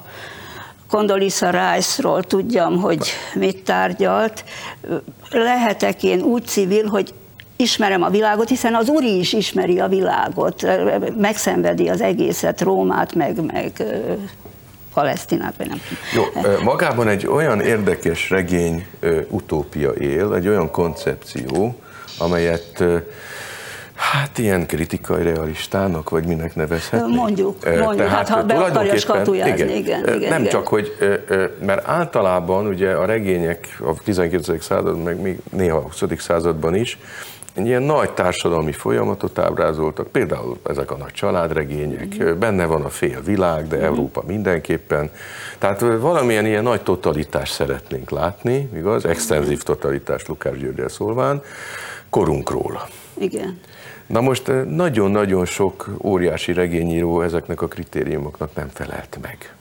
Condoleezza 0.88 1.50
Rice-ról 1.50 2.22
tudjam, 2.22 2.80
hogy 2.80 3.10
mit 3.34 3.64
tárgyalt. 3.64 4.44
Lehetek 5.30 6.02
én 6.02 6.20
úgy 6.20 6.44
civil, 6.46 6.86
hogy 6.86 7.14
ismerem 7.56 8.02
a 8.02 8.08
világot, 8.08 8.48
hiszen 8.48 8.74
az 8.74 8.88
Uri 8.88 9.18
is 9.18 9.32
ismeri 9.32 9.80
a 9.80 9.88
világot, 9.88 10.66
megszenvedi 11.16 11.88
az 11.88 12.00
egészet, 12.00 12.60
Rómát, 12.60 13.14
meg, 13.14 13.44
meg 13.44 13.82
Palesztinát, 14.94 15.54
vagy 15.56 15.68
nem 15.68 15.80
Jó, 16.14 16.22
magában 16.62 17.08
egy 17.08 17.26
olyan 17.26 17.60
érdekes 17.60 18.30
regény 18.30 18.86
utópia 19.28 19.90
él, 19.90 20.34
egy 20.34 20.48
olyan 20.48 20.70
koncepció, 20.70 21.74
amelyet 22.18 22.84
Hát 24.10 24.38
ilyen 24.38 24.66
kritikai 24.66 25.22
realistának, 25.22 26.10
vagy 26.10 26.24
minek 26.24 26.54
nevezhetnék? 26.54 27.16
Mondjuk, 27.16 27.64
mondjuk, 27.64 27.96
Tehát, 27.96 28.10
hát 28.10 28.28
ha 28.28 28.42
be 28.42 28.54
akarja 28.54 28.96
skatujázni, 28.96 29.52
igen, 29.52 29.68
igen, 29.68 30.14
igen. 30.14 30.28
Nem 30.28 30.40
igen. 30.40 30.52
csak, 30.52 30.66
hogy, 30.66 30.96
mert 31.64 31.88
általában 31.88 32.66
ugye 32.66 32.90
a 32.90 33.04
regények 33.04 33.78
a 33.80 33.94
19. 34.04 34.62
században, 34.64 34.98
meg 35.02 35.20
még 35.20 35.38
néha 35.50 35.76
a 35.76 35.80
20. 35.80 36.02
században 36.18 36.74
is, 36.74 36.98
egy 37.54 37.66
ilyen 37.66 37.82
nagy 37.82 38.10
társadalmi 38.12 38.72
folyamatot 38.72 39.38
ábrázoltak, 39.38 40.06
például 40.06 40.58
ezek 40.66 40.90
a 40.90 40.96
nagy 40.96 41.12
családregények, 41.12 42.38
benne 42.38 42.64
van 42.64 42.82
a 42.82 42.88
fél 42.88 43.22
világ, 43.22 43.66
de 43.66 43.78
Európa 43.78 44.22
mindenképpen. 44.26 45.10
Tehát 45.58 45.80
valamilyen 45.80 46.46
ilyen 46.46 46.62
nagy 46.62 46.82
totalitást 46.82 47.52
szeretnénk 47.52 48.10
látni, 48.10 48.68
igaz? 48.74 49.04
Extenzív 49.04 49.62
totalitást 49.62 50.28
Lukás 50.28 50.58
Györgyel 50.58 50.88
szólván, 50.88 51.42
korunkról. 52.10 52.88
Igen. 53.14 53.60
Na 54.06 54.20
most 54.20 54.52
nagyon-nagyon 54.68 55.44
sok 55.44 55.88
óriási 56.02 56.52
regényíró 56.52 57.22
ezeknek 57.22 57.62
a 57.62 57.68
kritériumoknak 57.68 58.54
nem 58.54 58.68
felelt 58.72 59.18
meg. 59.22 59.54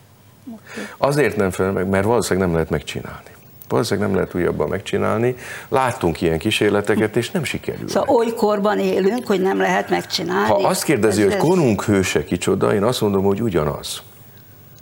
Azért 0.98 1.36
nem 1.36 1.50
felel 1.50 1.72
meg, 1.72 1.88
mert 1.88 2.06
valószínűleg 2.06 2.46
nem 2.46 2.56
lehet 2.56 2.70
megcsinálni. 2.70 3.31
Valószínűleg 3.72 4.08
nem 4.10 4.18
lehet 4.18 4.36
újabban 4.36 4.68
megcsinálni. 4.68 5.36
Láttunk 5.70 6.22
ilyen 6.22 6.38
kísérleteket, 6.38 7.16
és 7.16 7.32
nem 7.32 7.44
sikerül. 7.44 7.88
Szóval 7.88 8.16
oly 8.16 8.34
korban 8.34 8.80
élünk, 8.80 9.28
hogy 9.28 9.42
nem 9.42 9.58
lehet 9.58 9.90
megcsinálni. 9.90 10.48
Ha 10.48 10.68
azt 10.68 10.84
kérdezi, 10.84 11.22
Ez- 11.24 11.28
hogy 11.32 11.38
korunk 11.38 11.84
hőse 11.84 12.24
kicsoda, 12.24 12.74
én 12.74 12.84
azt 12.84 13.02
mondom, 13.02 13.24
hogy 13.24 13.42
ugyanaz. 13.42 14.02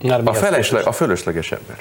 A, 0.01 0.21
az 0.29 0.37
felesle, 0.37 0.79
a 0.79 0.91
fölösleges 0.91 1.51
ember. 1.51 1.75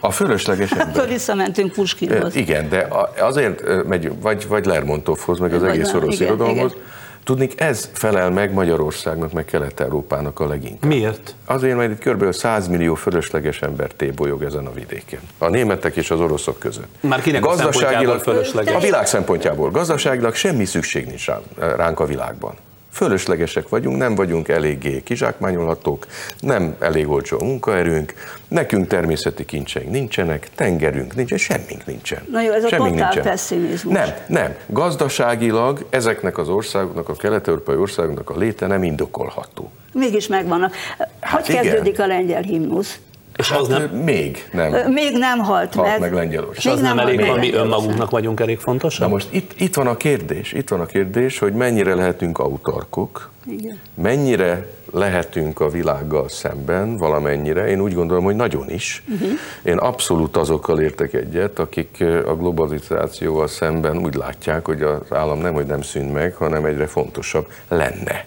A 0.00 0.10
fölösleges 0.10 0.70
akkor 0.70 0.86
ember. 0.86 1.08
visszamentünk 1.08 1.70
Ö, 1.70 1.74
Puskinhoz. 1.74 2.34
Igen, 2.36 2.68
de 2.68 2.88
azért 3.20 3.84
megyünk, 3.86 4.22
vagy, 4.22 4.48
vagy 4.48 4.64
Lermontovhoz, 4.66 5.38
meg 5.38 5.52
az 5.52 5.60
Vagy 5.60 5.70
egész 5.70 5.92
orosz 5.92 6.20
irodalomhoz. 6.20 6.72
igen. 6.72 6.84
Tudnik, 7.28 7.60
ez 7.60 7.90
felel 7.92 8.30
meg 8.30 8.52
Magyarországnak, 8.52 9.32
meg 9.32 9.44
Kelet-Európának 9.44 10.40
a 10.40 10.46
leginkább. 10.46 10.90
Miért? 10.90 11.34
Azért, 11.44 11.76
mert 11.76 11.90
itt 11.90 12.12
kb. 12.12 12.32
100 12.32 12.68
millió 12.68 12.94
fölösleges 12.94 13.62
ember 13.62 13.92
tébolyog 13.92 14.42
ezen 14.42 14.66
a 14.66 14.72
vidéken. 14.72 15.20
A 15.38 15.48
németek 15.48 15.96
és 15.96 16.10
az 16.10 16.20
oroszok 16.20 16.58
között. 16.58 16.88
Már 17.00 17.20
kinek 17.20 17.46
a 17.46 17.56
szempontjából 17.56 18.18
fölösleges? 18.18 18.74
A 18.74 18.78
világ 18.78 19.06
szempontjából. 19.06 19.70
Gazdaságilag 19.70 20.34
semmi 20.34 20.64
szükség 20.64 21.06
nincs 21.06 21.26
rá- 21.26 21.76
ránk 21.76 22.00
a 22.00 22.06
világban. 22.06 22.54
Fölöslegesek 22.98 23.68
vagyunk, 23.68 23.96
nem 23.96 24.14
vagyunk 24.14 24.48
eléggé 24.48 25.02
kizsákmányolhatók, 25.02 26.06
nem 26.40 26.76
elég 26.80 27.08
olcsó 27.08 27.40
a 27.40 27.44
munkaerőnk, 27.44 28.14
nekünk 28.48 28.86
természeti 28.86 29.44
kincseink 29.44 29.90
nincsenek, 29.90 30.48
tengerünk 30.54 31.14
nincsen, 31.14 31.38
semmink 31.38 31.86
nincsen. 31.86 32.22
Na 32.30 32.42
jó, 32.42 32.52
ez 32.52 32.64
a 32.64 32.68
Semmink 32.68 32.94
totál 32.94 33.22
pessimizmus. 33.22 33.94
Nem, 33.94 34.08
nem. 34.26 34.54
Gazdaságilag 34.66 35.86
ezeknek 35.90 36.38
az 36.38 36.48
országoknak, 36.48 37.08
a 37.08 37.14
kelet-európai 37.14 37.76
országoknak 37.76 38.30
a 38.30 38.36
léte 38.36 38.66
nem 38.66 38.82
indokolható. 38.82 39.70
Mégis 39.92 40.26
megvannak. 40.26 40.74
Hát 41.20 41.46
hogy 41.46 41.54
igen. 41.54 41.62
kezdődik 41.62 42.00
a 42.00 42.06
lengyel 42.06 42.42
himnusz? 42.42 42.98
És 43.38 43.50
az 43.50 43.68
nem, 43.68 43.82
Még 43.82 44.48
nem. 44.52 44.92
Még 44.92 45.16
nem 45.16 45.38
halt, 45.38 45.74
Halt 45.74 45.88
meg. 45.88 46.00
meg 46.00 46.12
Lengyelország. 46.12 46.56
és 46.56 46.66
az 46.66 46.80
nem 46.80 46.96
halt 46.96 47.08
elég, 47.08 47.20
meg 47.20 47.28
ha 47.28 47.36
mi 47.36 47.52
önmagunknak 47.52 48.10
vagyunk 48.10 48.40
elég 48.40 48.56
Na 48.56 48.62
fontosak? 48.62 49.08
most 49.08 49.28
itt, 49.30 49.60
itt 49.60 49.74
van 49.74 49.86
a 49.86 49.96
kérdés, 49.96 50.52
itt 50.52 50.68
van 50.68 50.80
a 50.80 50.86
kérdés, 50.86 51.38
hogy 51.38 51.52
mennyire 51.52 51.94
lehetünk 51.94 52.38
autarkok, 52.38 53.30
Igen. 53.46 53.78
mennyire 53.94 54.66
lehetünk 54.92 55.60
a 55.60 55.68
világgal 55.68 56.28
szemben, 56.28 56.96
valamennyire. 56.96 57.68
Én 57.68 57.80
úgy 57.80 57.94
gondolom, 57.94 58.24
hogy 58.24 58.36
nagyon 58.36 58.70
is. 58.70 59.02
Uh-huh. 59.08 59.28
Én 59.62 59.76
abszolút 59.76 60.36
azokkal 60.36 60.80
értek 60.80 61.12
egyet, 61.12 61.58
akik 61.58 62.04
a 62.26 62.34
globalizációval 62.36 63.46
szemben 63.48 63.98
úgy 63.98 64.14
látják, 64.14 64.66
hogy 64.66 64.82
az 64.82 65.00
állam 65.10 65.38
nem, 65.38 65.52
hogy 65.54 65.66
nem 65.66 65.82
szűn 65.82 66.06
meg, 66.06 66.34
hanem 66.34 66.64
egyre 66.64 66.86
fontosabb 66.86 67.46
lenne. 67.68 68.24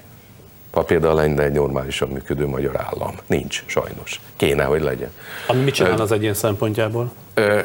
Ha 0.71 0.83
például 0.83 1.15
lenne 1.15 1.43
egy 1.43 1.51
normálisan 1.51 2.09
működő 2.09 2.47
magyar 2.47 2.75
állam. 2.75 3.15
Nincs, 3.27 3.63
sajnos. 3.65 4.21
Kéne, 4.35 4.63
hogy 4.63 4.81
legyen. 4.81 5.11
Ami 5.47 5.63
mit 5.63 5.73
csinál 5.73 6.01
az 6.01 6.11
egyén 6.11 6.33
szempontjából? 6.33 7.11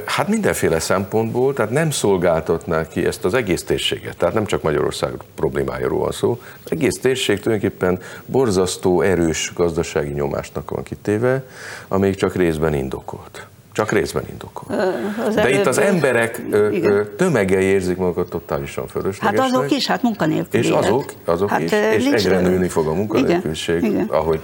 Hát 0.05 0.29
mindenféle 0.29 0.79
szempontból, 0.79 1.55
tehát 1.55 1.71
nem 1.71 1.91
szolgáltatná 1.91 2.89
ki 2.89 3.07
ezt 3.07 3.25
az 3.25 3.35
egész 3.35 3.65
térséget, 3.65 4.17
tehát 4.17 4.35
nem 4.35 4.47
csak 4.47 4.63
Magyarország 4.63 5.13
problémájáról 5.35 5.99
van 5.99 6.13
szó, 6.13 6.41
az 6.65 6.73
egész 6.73 6.99
térség 7.01 7.41
tulajdonképpen 7.41 8.01
borzasztó 8.27 9.01
erős 9.01 9.53
gazdasági 9.55 10.13
nyomásnak 10.13 10.71
van 10.71 10.83
kitéve, 10.83 11.45
amelyik 11.89 12.17
csak 12.17 12.35
részben 12.35 12.75
indokolt. 12.75 13.47
Csak 13.77 13.93
részben 13.93 14.23
indokolt. 14.31 15.35
De 15.35 15.51
itt 15.51 15.67
az 15.67 15.79
emberek 15.79 16.43
Igen. 16.73 17.09
tömegei 17.17 17.65
érzik 17.65 17.97
magukat 17.97 18.29
totálisan 18.29 18.85
Hát 18.85 18.93
fölöslegesnek. 18.93 19.49
azok 19.55 19.71
is, 19.71 19.87
hát 19.87 20.03
munkanélküliek. 20.03 20.67
És 20.67 20.71
azok, 20.71 21.13
azok 21.25 21.51
hát, 21.51 21.61
is, 21.61 21.73
és 21.97 22.03
nincs- 22.05 22.15
egyre 22.15 22.41
nőni 22.41 22.69
fog 22.69 22.87
a 22.87 22.93
munkanélküliség, 22.95 23.77
Igen, 23.77 23.91
igen. 23.91 24.07
ahogy 24.07 24.41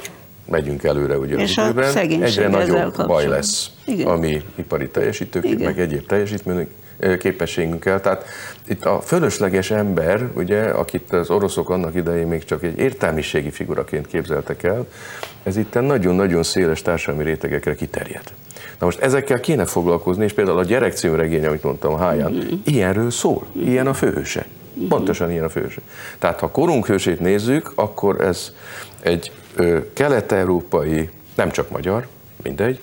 megyünk 0.50 0.82
előre 0.84 1.18
ugye 1.18 1.36
És 1.36 1.56
a 1.56 1.62
időben, 1.62 1.96
egyre 2.22 2.48
nagyobb 2.48 3.06
baj 3.06 3.26
lesz 3.26 3.70
Igen. 3.86 4.06
a 4.06 4.16
mi 4.16 4.42
ipari 4.54 4.88
teljesítők, 4.88 5.58
meg 5.58 5.80
egyéb 5.80 6.06
teljesítményünk 6.06 6.68
ö, 6.98 7.16
képességünkkel. 7.16 8.00
Tehát 8.00 8.24
itt 8.68 8.84
a 8.84 9.00
fölösleges 9.00 9.70
ember, 9.70 10.28
ugye, 10.34 10.62
akit 10.62 11.12
az 11.12 11.30
oroszok 11.30 11.70
annak 11.70 11.94
idején 11.94 12.26
még 12.26 12.44
csak 12.44 12.62
egy 12.62 12.78
értelmiségi 12.78 13.50
figuraként 13.50 14.06
képzeltek 14.06 14.62
el, 14.62 14.86
ez 15.42 15.56
itt 15.56 15.80
nagyon-nagyon 15.80 16.42
széles 16.42 16.82
társadalmi 16.82 17.24
rétegekre 17.24 17.74
kiterjed. 17.74 18.32
Na 18.82 18.88
most 18.88 19.00
ezekkel 19.00 19.40
kéne 19.40 19.64
foglalkozni, 19.64 20.24
és 20.24 20.32
például 20.32 20.58
a 20.58 20.64
gyerek 20.64 20.92
című 20.92 21.14
regény, 21.16 21.46
amit 21.46 21.62
mondtam 21.62 21.92
a 21.92 21.96
háján, 21.96 22.32
Mhm. 22.32 22.54
ilyenről 22.64 23.10
szól, 23.10 23.46
ilyen 23.64 23.86
a 23.86 23.94
főhőse. 23.94 24.44
Pontosan 24.88 25.30
ilyen 25.30 25.44
a 25.44 25.48
főhőse. 25.48 25.80
Tehát 26.18 26.40
ha 26.40 26.50
korunk 26.50 26.86
hősét 26.86 27.20
nézzük, 27.20 27.72
akkor 27.74 28.20
ez 28.20 28.52
egy 29.00 29.30
ö, 29.56 29.78
kelet-európai, 29.92 31.10
nem 31.34 31.50
csak 31.50 31.70
magyar, 31.70 32.06
mindegy, 32.42 32.78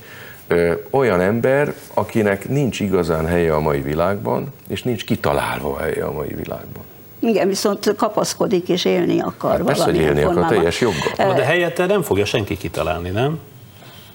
ö, 0.48 0.74
olyan 0.90 1.22
ember, 1.22 1.74
akinek 1.94 2.50
nincs 2.50 2.80
igazán 2.80 3.26
helye 3.26 3.54
a 3.56 3.60
mai 3.60 3.82
világban, 3.82 4.54
és 4.68 4.84
nincs 4.84 5.06
kitalálva 5.06 5.74
a 5.76 5.80
helye 5.80 6.04
a 6.06 6.12
mai 6.12 6.34
világban. 6.36 6.84
Igen, 7.20 7.48
viszont 7.48 7.94
kapaszkodik 7.98 8.70
és 8.70 8.86
élni 8.86 9.20
akar 9.20 9.52
Hát 9.58 9.62
persze, 9.64 9.84
hogy 9.84 9.96
élni 9.96 10.22
akar, 10.22 10.34
formában. 10.34 10.56
teljes 10.56 10.82
joggal. 10.82 11.28
Na 11.28 11.34
de 11.34 11.44
helyette 11.44 11.86
nem 11.86 12.02
fogja 12.02 12.26
senki 12.26 12.58
kitalálni, 12.58 13.10
nem? 13.10 13.40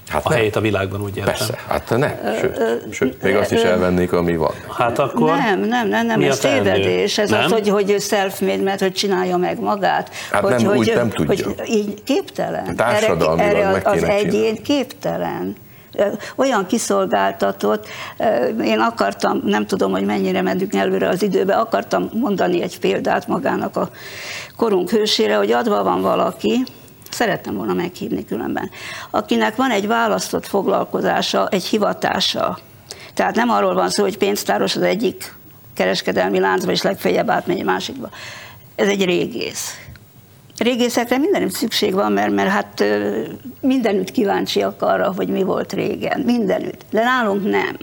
Hát 0.09 0.25
A 0.25 0.29
nem. 0.29 0.39
helyét 0.39 0.57
a 0.57 0.61
világban 0.61 1.03
úgy 1.03 1.17
értem. 1.17 1.35
Persze, 1.35 1.59
hát 1.69 1.91
nem, 1.97 2.15
sőt, 2.41 2.59
sőt, 2.91 3.23
még 3.23 3.37
azt 3.37 3.53
is 3.53 3.61
elvennék, 3.63 4.13
ami 4.13 4.37
van. 4.37 4.55
Hát 4.77 4.99
akkor 4.99 5.37
Nem, 5.37 5.61
nem, 5.61 5.89
nem, 5.89 6.07
nem, 6.07 6.19
mi 6.19 6.27
a 6.27 6.31
ez 6.31 6.39
tévedés. 6.39 7.19
Ez 7.19 7.31
nem? 7.31 7.45
az, 7.45 7.53
hogy, 7.53 7.69
hogy 7.69 8.01
self-made, 8.01 8.63
mert 8.63 8.81
hogy 8.81 8.93
csinálja 8.93 9.37
meg 9.37 9.61
magát. 9.61 10.11
Hát 10.31 10.43
hogy, 10.43 10.51
nem, 10.51 10.65
hogy, 10.65 10.79
úgy 10.79 10.93
nem 10.95 11.11
tudja. 11.11 11.47
Hogy 11.47 11.69
így 11.69 12.03
képtelen. 12.05 12.77
Társadalmilag 12.77 13.55
erre, 13.55 13.71
meg 13.71 13.77
erre 13.77 13.91
az 13.91 13.99
csinálni. 13.99 14.25
egyén 14.27 14.63
képtelen. 14.63 15.57
Olyan 16.37 16.67
kiszolgáltatott, 16.67 17.87
én 18.65 18.79
akartam, 18.79 19.43
nem 19.45 19.67
tudom, 19.67 19.91
hogy 19.91 20.05
mennyire 20.05 20.43
mentünk 20.43 20.75
előre 20.75 21.09
az 21.09 21.23
időbe, 21.23 21.55
akartam 21.55 22.11
mondani 22.13 22.63
egy 22.63 22.79
példát 22.79 23.27
magának 23.27 23.77
a 23.77 23.91
korunk 24.57 24.91
hősére, 24.91 25.37
hogy 25.37 25.53
adva 25.53 25.83
van 25.83 26.01
valaki, 26.03 26.65
szerettem 27.15 27.55
volna 27.55 27.75
meghívni 27.75 28.25
különben, 28.25 28.71
akinek 29.11 29.57
van 29.57 29.71
egy 29.71 29.87
választott 29.87 30.47
foglalkozása, 30.47 31.49
egy 31.49 31.65
hivatása. 31.65 32.59
Tehát 33.15 33.35
nem 33.35 33.51
arról 33.51 33.75
van 33.75 33.91
szó, 33.91 34.03
hogy 34.03 34.19
pénztáros 34.19 34.77
az 34.77 34.83
egyik 34.83 35.35
kereskedelmi 35.75 36.39
láncba, 36.39 36.71
és 36.71 36.83
legfeljebb 36.83 37.31
átmegy 37.31 37.59
egy 37.59 37.65
másikba. 37.65 38.11
Ez 38.75 38.89
egy 38.89 39.05
régész. 39.05 39.79
Régészekre 40.59 41.19
mindenütt 41.19 41.53
szükség 41.53 41.95
van, 41.95 42.13
mert, 42.13 42.33
mert 42.33 42.51
hát 42.51 42.85
mindenütt 43.61 44.11
kíváncsiak 44.11 44.83
arra, 44.83 45.13
hogy 45.17 45.29
mi 45.29 45.43
volt 45.43 45.73
régen. 45.73 46.21
Mindenütt. 46.21 46.81
De 46.91 47.03
nálunk 47.03 47.51
nem. 47.51 47.77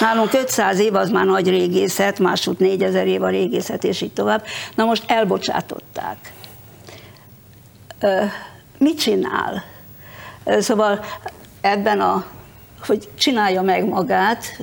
Nálunk 0.00 0.32
500 0.32 0.78
év 0.78 0.94
az 0.94 1.10
már 1.10 1.24
nagy 1.24 1.48
régészet, 1.48 2.18
másút 2.18 2.58
4000 2.58 3.06
év 3.06 3.22
a 3.22 3.28
régészet, 3.28 3.84
és 3.84 4.00
így 4.00 4.12
tovább. 4.12 4.44
Na 4.74 4.84
most 4.84 5.04
elbocsátották. 5.06 6.32
Ö, 8.00 8.24
mit 8.78 8.98
csinál? 9.00 9.64
Szóval 10.58 11.04
ebben 11.60 12.00
a, 12.00 12.24
hogy 12.86 13.08
csinálja 13.18 13.62
meg 13.62 13.84
magát, 13.84 14.58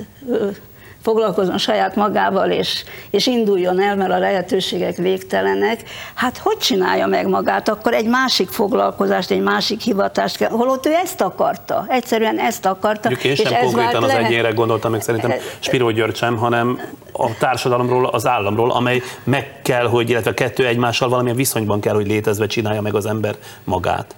foglalkozzon 1.06 1.58
saját 1.58 1.96
magával, 1.96 2.50
és, 2.50 2.84
és 3.10 3.26
induljon 3.26 3.80
el, 3.80 3.96
mert 3.96 4.10
a 4.10 4.18
lehetőségek 4.18 4.96
végtelenek, 4.96 5.80
hát 6.14 6.38
hogy 6.38 6.56
csinálja 6.56 7.06
meg 7.06 7.28
magát? 7.28 7.68
Akkor 7.68 7.94
egy 7.94 8.06
másik 8.06 8.48
foglalkozást, 8.48 9.30
egy 9.30 9.40
másik 9.40 9.80
hivatást 9.80 10.36
kell, 10.36 10.50
holott 10.50 10.86
ő 10.86 10.92
ezt 10.92 11.20
akarta, 11.20 11.84
egyszerűen 11.88 12.38
ezt 12.38 12.66
akarta. 12.66 13.08
Mondjuk 13.08 13.38
én 13.38 13.44
sem 13.44 13.54
ez 13.54 13.62
konkrétan 13.62 14.02
az 14.02 14.08
lehet- 14.08 14.24
egyénre 14.24 14.50
gondoltam, 14.50 14.90
meg 14.90 15.02
szerintem 15.02 15.32
Spiró 15.58 15.90
György 15.90 16.16
sem, 16.16 16.36
hanem 16.36 16.80
a 17.16 17.36
társadalomról, 17.38 18.06
az 18.06 18.26
államról, 18.26 18.70
amely 18.70 19.02
meg 19.24 19.62
kell, 19.62 19.86
hogy, 19.86 20.10
illetve 20.10 20.30
a 20.30 20.34
kettő 20.34 20.66
egymással 20.66 21.08
valamilyen 21.08 21.36
viszonyban 21.36 21.80
kell, 21.80 21.94
hogy 21.94 22.06
létezve 22.06 22.46
csinálja 22.46 22.80
meg 22.80 22.94
az 22.94 23.06
ember 23.06 23.36
magát. 23.64 24.16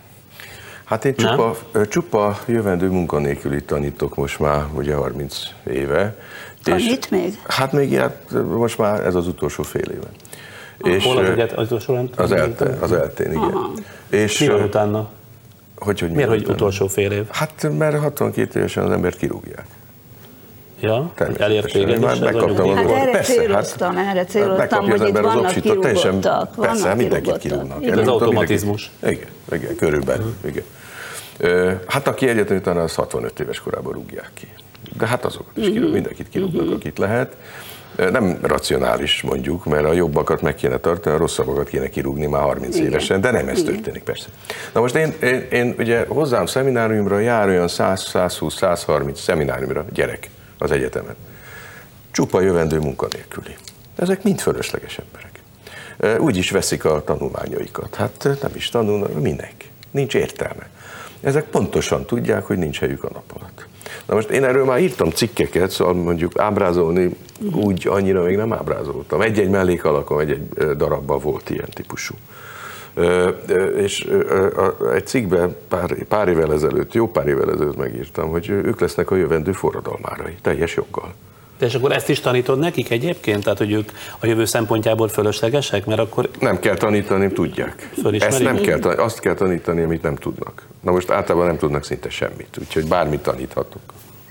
Hát 0.84 1.04
én 1.04 1.14
csupa, 1.16 1.56
csupa 1.88 2.38
jövendő 2.46 2.88
munkanélkülit 2.88 3.64
tanítok 3.64 4.16
most 4.16 4.38
már 4.38 4.64
ugye 4.74 4.94
30 4.94 5.38
éve. 5.70 6.16
Tanít 6.62 7.10
még? 7.10 7.38
Hát 7.48 7.72
még 7.72 7.90
ilyen, 7.90 8.14
most 8.56 8.78
már 8.78 9.04
ez 9.06 9.14
az 9.14 9.26
utolsó 9.26 9.62
fél 9.62 9.90
éve. 9.90 10.08
És 10.96 11.04
Hol 11.04 11.16
az 11.16 11.28
egyet, 11.28 11.52
az 11.52 11.66
utolsó 11.66 11.94
rend? 11.94 12.10
az 12.16 12.32
ELTE, 12.32 12.76
az 12.80 12.92
eltén, 12.92 13.30
igen. 13.32 13.54
És 14.10 14.38
Mi 14.38 14.48
van 14.48 14.62
utána? 14.62 15.08
hogy, 15.78 16.00
hogy 16.00 16.08
mi 16.08 16.14
Miért, 16.14 16.28
hogy 16.30 16.38
utána? 16.38 16.54
utolsó 16.54 16.86
fél 16.86 17.10
év? 17.12 17.24
Hát 17.30 17.66
mert 17.78 17.98
62 17.98 18.58
évesen 18.58 18.84
az 18.84 18.90
embert 18.90 19.16
kirúgják. 19.16 19.64
Ja, 20.80 21.10
Természetesen. 21.14 21.50
elért 21.50 21.72
téged 21.72 21.88
Én 21.88 21.98
már 21.98 22.14
is 22.14 22.20
megkaptam 22.20 22.68
az 22.68 22.76
Hát 22.76 22.90
erre 22.90 23.10
Persze, 23.10 23.32
céloztam, 23.32 23.96
erre 23.96 24.24
céloztam, 24.24 24.84
az 24.84 24.90
hogy 24.90 25.00
itt 25.00 25.06
ember 25.06 25.24
az 25.24 25.34
vannak 25.34 25.44
oksit, 25.50 25.62
teljesen- 25.62 25.94
kirúgottak, 26.20 26.54
Persze, 26.54 26.82
vannak 26.82 26.96
mindenkit 26.96 27.38
kirúgottak. 27.38 27.40
kirúgnak. 27.40 27.78
Igen. 27.82 27.92
Ez 27.92 27.98
Előbb-utóbb 27.98 28.20
automatizmus. 28.20 28.90
mindenkit- 29.00 29.28
Igen, 29.48 29.62
igen, 29.62 29.76
körülbelül. 29.76 30.34
Igen. 30.44 30.64
Ö, 31.38 31.72
Hát 31.86 32.08
aki 32.08 32.28
egyetemi 32.28 32.60
tanár, 32.60 32.82
az 32.82 32.94
65 32.94 33.40
éves 33.40 33.60
korában 33.60 33.92
rúgják 33.92 34.30
ki. 34.34 34.48
De 34.98 35.06
hát 35.06 35.24
azokat 35.24 35.56
is 35.56 35.66
kirúg, 35.68 35.92
mindenkit 35.92 36.28
kirúgnak, 36.28 36.70
akit 36.74 36.98
lehet. 36.98 37.36
Nem 38.12 38.38
racionális 38.42 39.22
mondjuk, 39.22 39.64
mert 39.64 39.84
a 39.84 39.92
jobbakat 39.92 40.42
meg 40.42 40.54
kéne 40.54 40.76
tartani, 40.76 41.14
a 41.14 41.18
rosszabbakat 41.18 41.68
kéne 41.68 41.88
kirúgni 41.88 42.26
már 42.26 42.42
30 42.42 42.74
Igen. 42.76 42.88
évesen, 42.88 43.20
de 43.20 43.30
nem 43.30 43.48
ez 43.48 43.62
történik 43.62 44.02
persze. 44.02 44.26
Na 44.72 44.80
most 44.80 44.94
én, 44.94 45.14
én, 45.22 45.46
én 45.50 45.74
ugye 45.78 46.04
hozzám 46.08 46.46
szemináriumra 46.46 47.18
jár 47.18 47.48
olyan 47.48 47.68
100, 47.68 48.02
120, 48.02 48.54
130 48.54 49.20
szemináriumra 49.20 49.84
gyerek 49.92 50.30
az 50.58 50.70
egyetemen. 50.70 51.16
Csupa 52.10 52.40
jövendő 52.40 52.78
munkanélküli. 52.78 53.56
Ezek 53.96 54.22
mind 54.22 54.40
fölösleges 54.40 54.98
emberek. 54.98 56.20
Úgy 56.20 56.36
is 56.36 56.50
veszik 56.50 56.84
a 56.84 57.04
tanulmányaikat. 57.04 57.94
Hát 57.94 58.28
nem 58.42 58.50
is 58.54 58.68
tanulnak, 58.68 59.20
minek? 59.20 59.54
Nincs 59.90 60.14
értelme. 60.14 60.68
Ezek 61.20 61.44
pontosan 61.44 62.06
tudják, 62.06 62.44
hogy 62.44 62.58
nincs 62.58 62.78
helyük 62.78 63.04
a 63.04 63.10
nap 63.12 63.32
alatt. 63.36 63.66
Na 64.06 64.14
most 64.14 64.30
én 64.30 64.44
erről 64.44 64.64
már 64.64 64.80
írtam 64.80 65.10
cikkeket, 65.10 65.70
szóval 65.70 65.94
mondjuk 65.94 66.38
ábrázolni 66.38 67.16
úgy 67.52 67.86
annyira 67.86 68.22
még 68.22 68.36
nem 68.36 68.52
ábrázoltam. 68.52 69.20
Egy-egy 69.20 69.48
mellékalakom, 69.48 70.18
egy-egy 70.18 70.48
darabban 70.76 71.18
volt 71.18 71.50
ilyen 71.50 71.68
típusú. 71.70 72.14
És 73.76 74.08
egy 74.94 75.06
cikkben 75.06 75.56
pár, 75.68 76.04
pár 76.08 76.28
évvel 76.28 76.52
ezelőtt, 76.52 76.92
jó 76.92 77.08
pár 77.10 77.26
évvel 77.26 77.52
ezelőtt 77.52 77.76
megírtam, 77.76 78.30
hogy 78.30 78.48
ők 78.48 78.80
lesznek 78.80 79.10
a 79.10 79.16
jövendő 79.16 79.52
forradalmárai, 79.52 80.34
teljes 80.42 80.74
joggal. 80.74 81.14
De 81.58 81.66
és 81.66 81.74
akkor 81.74 81.92
ezt 81.92 82.08
is 82.08 82.20
tanítod 82.20 82.58
nekik 82.58 82.90
egyébként? 82.90 83.42
Tehát, 83.42 83.58
hogy 83.58 83.72
ők 83.72 83.90
a 84.18 84.26
jövő 84.26 84.44
szempontjából 84.44 85.08
fölöslegesek? 85.08 85.86
Mert 85.86 86.00
akkor 86.00 86.28
Nem 86.40 86.58
kell 86.58 86.76
tanítani, 86.76 87.32
tudják. 87.32 87.90
Ezt 88.18 88.42
nem 88.42 88.56
kell, 88.56 88.78
tanítani, 88.78 88.96
azt 88.96 89.20
kell 89.20 89.34
tanítani, 89.34 89.82
amit 89.82 90.02
nem 90.02 90.14
tudnak. 90.14 90.62
Na 90.80 90.90
most 90.90 91.10
általában 91.10 91.46
nem 91.46 91.58
tudnak 91.58 91.84
szinte 91.84 92.10
semmit, 92.10 92.56
úgyhogy 92.60 92.86
bármit 92.86 93.20
taníthatok. 93.20 93.80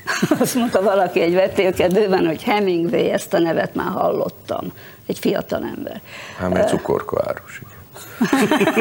Azt 0.40 0.56
mondta 0.56 0.82
valaki 0.82 1.22
egy 1.22 1.34
vetélkedőben, 1.34 2.26
hogy 2.26 2.44
Hemingway, 2.44 3.10
ezt 3.10 3.34
a 3.34 3.40
nevet 3.40 3.76
már 3.76 3.92
hallottam. 3.92 4.74
Egy 5.08 5.20
fiatal 5.20 5.64
ember. 5.76 6.02
Hát 6.38 6.54
mert 6.54 6.70
cukorka 6.70 7.24
árus. 7.28 7.62
igen. 7.66 7.77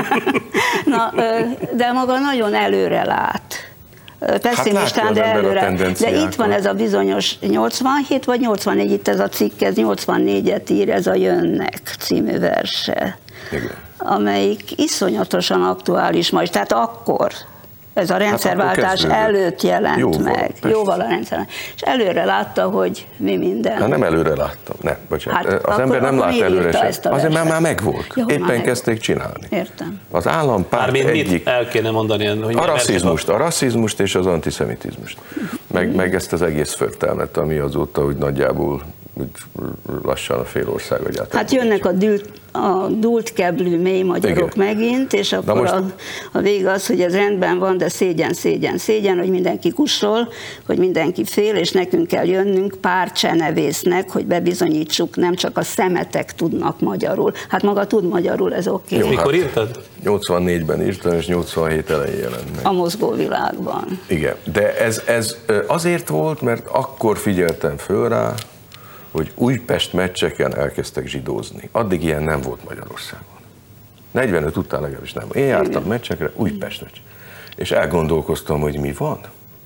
Na, 0.84 1.12
de 1.72 1.92
maga 1.92 2.18
nagyon 2.18 2.54
előre 2.54 3.04
lát. 3.04 3.66
Pessimistán, 4.18 5.04
látja 5.04 5.22
de 5.22 5.24
előre. 5.24 5.92
De 5.98 6.10
itt 6.10 6.34
van 6.34 6.52
ez 6.52 6.66
a 6.66 6.72
bizonyos 6.72 7.38
87 7.38 8.24
vagy 8.24 8.40
84, 8.40 8.90
itt 8.90 9.08
ez 9.08 9.20
a 9.20 9.28
cikk, 9.28 9.60
ez 9.60 9.74
84-et 9.76 10.70
ír, 10.70 10.90
ez 10.90 11.06
a 11.06 11.14
Jönnek 11.14 11.80
című 11.98 12.38
verse, 12.38 13.18
Igen. 13.52 13.70
amelyik 13.98 14.78
iszonyatosan 14.78 15.62
aktuális 15.62 16.30
ma 16.30 16.42
is. 16.42 16.48
Tehát 16.48 16.72
akkor, 16.72 17.32
ez 17.96 18.10
a 18.10 18.16
rendszerváltás 18.16 19.04
Hát 19.04 19.26
előtt 19.26 19.62
jelent 19.62 19.98
Jóval, 19.98 20.20
meg. 20.20 20.34
persze. 20.34 20.68
Jóval 20.68 21.00
a 21.00 21.06
rendszer. 21.08 21.46
És 21.74 21.80
előre 21.80 22.24
látta, 22.24 22.62
hogy 22.68 23.06
mi 23.16 23.36
minden. 23.36 23.78
Na 23.78 23.86
nem 23.86 24.02
előre 24.02 24.36
láttam, 24.36 24.76
nem, 24.80 24.96
bocsánat. 25.08 25.44
Hát 25.44 25.52
az 25.52 25.60
akkor- 25.62 25.80
ember 25.80 26.00
nem 26.00 26.18
lát 26.18 26.40
előre 26.40 26.72
sem. 26.72 26.86
ezt 26.86 27.06
a 27.06 27.12
Azért 27.12 27.32
már, 27.32 27.44
már 27.48 27.60
megvolt. 27.60 28.06
Jó, 28.14 28.22
már 28.22 28.30
Éppen 28.30 28.40
megvolt. 28.46 28.62
kezdték 28.66 28.98
csinálni. 28.98 29.46
Értem. 29.50 30.00
Az 30.10 30.28
állampárt 30.28 30.82
Mármint 30.82 31.12
mit 31.12 31.26
egyik... 31.26 31.46
el 31.46 31.68
kéne 31.68 31.90
mondani, 31.90 32.26
hogy 32.26 32.56
A 32.56 32.64
rasszizmust, 32.64 33.28
a 33.28 33.36
rasszizmust 33.36 34.00
és 34.00 34.14
az 34.14 34.26
antiszemitizmust. 34.26 35.18
Meg, 35.72 35.94
meg 35.94 36.14
ezt 36.14 36.32
az 36.32 36.42
egész 36.42 36.74
förtelmet, 36.74 37.36
ami 37.36 37.56
azóta 37.58 38.04
úgy 38.04 38.16
nagyjából 38.16 38.82
lassan 40.02 40.38
a 40.38 40.44
fél 40.44 40.68
ország 40.68 41.00
agyát. 41.06 41.34
Hát 41.34 41.50
jönnek 41.52 41.86
a, 41.86 41.92
dült, 41.92 42.30
a 42.52 42.86
dult 42.88 43.32
keblű 43.32 43.80
mély 43.80 44.02
magyarok 44.02 44.54
Igen. 44.54 44.66
megint, 44.66 45.12
és 45.12 45.32
akkor 45.32 45.54
most- 45.54 45.72
a, 45.72 45.84
a 46.32 46.38
vége 46.40 46.70
az, 46.70 46.86
hogy 46.86 47.00
ez 47.00 47.14
rendben 47.14 47.58
van, 47.58 47.78
de 47.78 47.88
szégyen, 47.88 48.32
szégyen, 48.32 48.78
szégyen, 48.78 49.18
hogy 49.18 49.28
mindenki 49.30 49.72
kussol, 49.72 50.28
hogy 50.66 50.78
mindenki 50.78 51.24
fél, 51.24 51.54
és 51.56 51.70
nekünk 51.72 52.06
kell 52.06 52.26
jönnünk 52.26 52.74
pár 52.80 53.12
csenevésznek, 53.12 54.10
hogy 54.10 54.26
bebizonyítsuk, 54.26 55.16
nem 55.16 55.34
csak 55.34 55.58
a 55.58 55.62
szemetek 55.62 56.34
tudnak 56.34 56.80
magyarul. 56.80 57.32
Hát 57.48 57.62
maga 57.62 57.86
tud 57.86 58.08
magyarul, 58.08 58.54
ez 58.54 58.68
oké. 58.68 58.96
Jó, 58.96 59.02
Okay. 59.06 59.16
Mikor 59.16 59.32
hát- 59.32 59.42
írtad? 59.42 59.82
84-ben 60.04 60.82
írtam, 60.86 61.12
és 61.12 61.26
87 61.26 61.90
elején 61.90 62.18
jelent 62.18 62.56
meg. 62.56 62.66
A 62.66 62.72
mozgó 62.72 63.10
világban. 63.10 64.00
Igen, 64.08 64.34
de 64.52 64.76
ez, 64.78 65.02
ez 65.06 65.36
azért 65.66 66.08
volt, 66.08 66.40
mert 66.40 66.66
akkor 66.66 67.18
figyeltem 67.18 67.76
föl 67.76 68.08
rá, 68.08 68.34
hogy 69.16 69.32
Újpest 69.34 69.92
meccseken 69.92 70.56
elkezdtek 70.56 71.06
zsidózni. 71.06 71.68
Addig 71.72 72.02
ilyen 72.02 72.22
nem 72.22 72.40
volt 72.40 72.64
Magyarországon. 72.64 73.38
45 74.10 74.56
után 74.56 74.80
legalábbis 74.80 75.12
nem. 75.12 75.28
Én 75.32 75.46
jártam 75.46 75.84
meccsekre, 75.84 76.30
Újpest 76.34 76.82
meccs. 76.82 76.96
És 77.56 77.70
elgondolkoztam, 77.70 78.60
hogy 78.60 78.78
mi 78.78 78.92
van. 78.92 79.20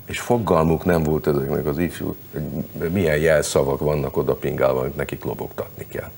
És 0.05 0.19
fogalmuk 0.19 0.85
nem 0.85 1.03
volt 1.03 1.27
ezeknek 1.27 1.65
az 1.65 1.77
ifjú, 1.77 2.15
hogy 2.79 2.91
milyen 2.91 3.17
jelszavak 3.17 3.79
vannak 3.79 4.17
oda 4.17 4.35
pingálva, 4.35 4.79
amit 4.79 4.95
nekik 4.95 5.23
lobogtatni 5.23 5.87
kell. 5.87 6.09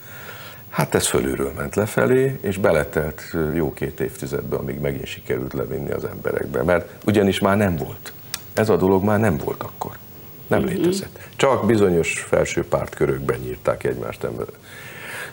Hát 0.69 0.95
ez 0.95 1.07
fölülről 1.07 1.51
ment 1.57 1.75
lefelé, 1.75 2.39
és 2.41 2.57
beletelt 2.57 3.21
jó 3.53 3.73
két 3.73 3.99
évtizedbe, 3.99 4.55
amíg 4.55 4.79
megint 4.79 5.05
sikerült 5.05 5.53
levinni 5.53 5.91
az 5.91 6.03
emberekbe. 6.03 6.63
Mert 6.63 6.89
ugyanis 7.05 7.39
már 7.39 7.57
nem 7.57 7.75
volt. 7.75 8.13
Ez 8.53 8.69
a 8.69 8.77
dolog 8.77 9.03
már 9.03 9.19
nem 9.19 9.37
volt 9.37 9.63
akkor. 9.63 9.97
Nem 10.47 10.65
létezett. 10.65 11.19
Csak 11.35 11.65
bizonyos 11.65 12.25
felső 12.27 12.63
pártkörökben 12.63 13.39
nyírták 13.39 13.83
egymást 13.83 14.23
ember. 14.23 14.45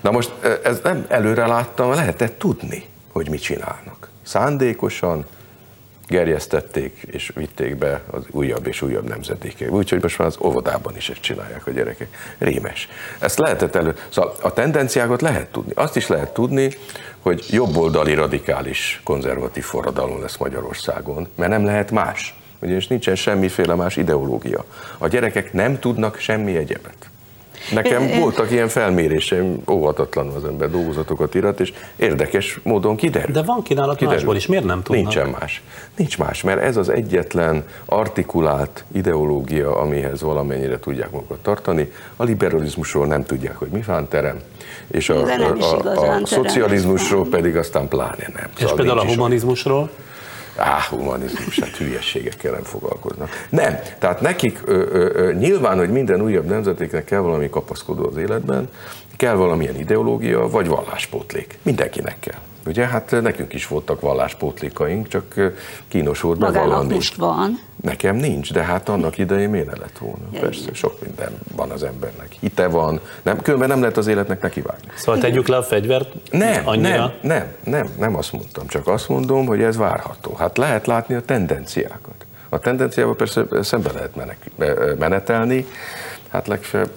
Na 0.01 0.11
most 0.11 0.33
ez 0.63 0.81
nem 0.83 1.05
előre 1.09 1.47
láttam, 1.47 1.91
lehetett 1.91 2.39
tudni, 2.39 2.87
hogy 3.13 3.29
mit 3.29 3.43
csinálnak. 3.43 4.09
Szándékosan 4.23 5.27
gerjesztették 6.07 7.03
és 7.07 7.33
vitték 7.35 7.77
be 7.77 8.03
az 8.11 8.23
újabb 8.31 8.67
és 8.67 8.83
újabb 8.83 9.09
nemzedékek. 9.09 9.71
Úgyhogy 9.71 10.03
most 10.03 10.19
már 10.19 10.29
az 10.29 10.37
óvodában 10.41 10.97
is 10.97 11.09
ezt 11.09 11.21
csinálják 11.21 11.67
a 11.67 11.71
gyerekek. 11.71 12.35
Rémes. 12.39 12.89
Ezt 13.19 13.39
lehetett 13.39 13.75
elő. 13.75 13.97
Szóval 14.09 14.35
a 14.41 14.53
tendenciákat 14.53 15.21
lehet 15.21 15.53
tudni. 15.53 15.73
Azt 15.75 15.97
is 15.97 16.07
lehet 16.07 16.35
tudni, 16.35 16.71
hogy 17.21 17.47
jobboldali 17.51 18.15
radikális 18.15 19.01
konzervatív 19.05 19.65
forradalom 19.65 20.21
lesz 20.21 20.37
Magyarországon, 20.37 21.29
mert 21.35 21.51
nem 21.51 21.65
lehet 21.65 21.91
más. 21.91 22.40
Ugyanis 22.63 22.87
nincsen 22.87 23.15
semmiféle 23.15 23.75
más 23.75 23.97
ideológia. 23.97 24.65
A 24.99 25.09
gyerekek 25.09 25.53
nem 25.53 25.79
tudnak 25.79 26.19
semmi 26.19 26.57
egyebet. 26.57 27.11
Nekem 27.73 28.03
én- 28.03 28.21
voltak 28.21 28.51
ilyen 28.51 28.69
felméréseim, 28.69 29.63
óvatatlanul 29.71 30.33
az 30.37 30.45
ember 30.45 30.71
dolgozatokat 30.71 31.35
írat, 31.35 31.61
és 31.61 31.73
érdekes 31.97 32.61
módon 32.63 32.97
kiderül. 32.97 33.33
De 33.33 33.43
van 33.43 33.63
kínálat 33.63 33.97
Kiderül. 33.97 34.15
másból 34.17 34.37
is, 34.37 34.47
miért 34.47 34.65
nem 34.65 34.83
tudnak? 34.83 35.03
Nincsen 35.05 35.29
más. 35.41 35.63
Nincs 35.97 36.19
más, 36.19 36.43
mert 36.43 36.61
ez 36.63 36.77
az 36.77 36.89
egyetlen 36.89 37.65
artikulált 37.85 38.85
ideológia, 38.93 39.77
amihez 39.77 40.23
valamennyire 40.23 40.79
tudják 40.79 41.11
magukat 41.11 41.39
tartani. 41.39 41.93
A 42.17 42.25
liberalizmusról 42.25 43.07
nem 43.07 43.25
tudják, 43.25 43.57
hogy 43.57 43.69
mi 43.69 43.83
van 43.87 44.09
terem, 44.09 44.37
és 44.91 45.09
a, 45.09 45.17
a, 45.17 45.21
igazán 45.21 45.97
a, 45.97 46.01
terem. 46.01 46.25
szocializmusról 46.25 47.27
pedig 47.29 47.57
aztán 47.57 47.89
pláne 47.89 48.31
nem. 48.35 48.49
És 48.59 48.73
például 48.77 48.99
a 48.99 49.07
humanizmusról? 49.07 49.91
Á, 50.61 50.81
humanizmus, 50.89 51.61
hát 51.61 51.77
hülyeségekkel 51.77 52.53
nem 52.53 52.63
foglalkoznak. 52.63 53.47
Nem, 53.49 53.79
tehát 53.99 54.21
nekik 54.21 54.61
ö, 54.65 54.87
ö, 54.93 55.33
nyilván, 55.33 55.79
hogy 55.79 55.91
minden 55.91 56.23
újabb 56.23 56.47
nemzetéknek 56.47 57.05
kell 57.05 57.21
valami 57.21 57.51
kapaszkodó 57.51 58.07
az 58.07 58.17
életben, 58.17 58.69
kell 59.17 59.35
valamilyen 59.35 59.77
ideológia, 59.77 60.49
vagy 60.49 60.67
valláspótlék. 60.69 61.59
Mindenkinek 61.63 62.17
kell. 62.21 62.39
Ugye, 62.67 62.87
hát 62.87 63.11
nekünk 63.23 63.55
is 63.55 63.67
voltak 63.67 64.01
valláspótlékaink, 64.01 65.09
csak 65.09 65.35
kínos 65.89 66.21
volt 66.21 66.39
bevallani. 66.39 66.95
most 66.95 67.15
van. 67.15 67.59
Nekem 67.83 68.17
nincs, 68.17 68.53
de 68.53 68.63
hát 68.63 68.89
annak 68.89 69.19
idején 69.19 69.51
miért 69.51 69.67
ne 69.67 69.77
lett 69.77 69.99
volna? 69.99 70.25
Ja, 70.33 70.41
Persze, 70.41 70.61
igen. 70.61 70.75
sok 70.75 71.01
minden 71.03 71.39
van 71.57 71.71
az 71.71 71.83
embernek. 71.83 72.37
Hite 72.41 72.67
van, 72.67 73.01
nem, 73.23 73.41
különben 73.41 73.69
nem 73.69 73.81
lehet 73.81 73.97
az 73.97 74.07
életnek 74.07 74.43
nekivágni. 74.43 74.89
Szóval 74.97 75.21
tegyük 75.21 75.49
le 75.49 75.57
a 75.57 75.63
fegyvert? 75.63 76.13
Nem, 76.31 76.67
Annyira? 76.69 76.89
nem, 76.89 77.13
nem, 77.23 77.47
nem, 77.65 77.89
nem 77.99 78.17
azt 78.17 78.33
mondtam, 78.33 78.67
csak 78.67 78.87
azt 78.87 79.09
mondom, 79.09 79.47
hogy 79.47 79.63
ez 79.63 79.77
várható. 79.77 80.35
Hát 80.35 80.57
lehet 80.57 80.87
látni 80.87 81.15
a 81.15 81.21
tendenciákat. 81.21 82.27
A 82.49 82.59
tendenciával 82.59 83.17
persze 83.17 83.45
szembe 83.63 83.93
lehet 83.93 84.17
menek, 84.17 84.51
menetelni, 84.99 85.67
hát 86.29 86.47
legfeljebb 86.47 86.91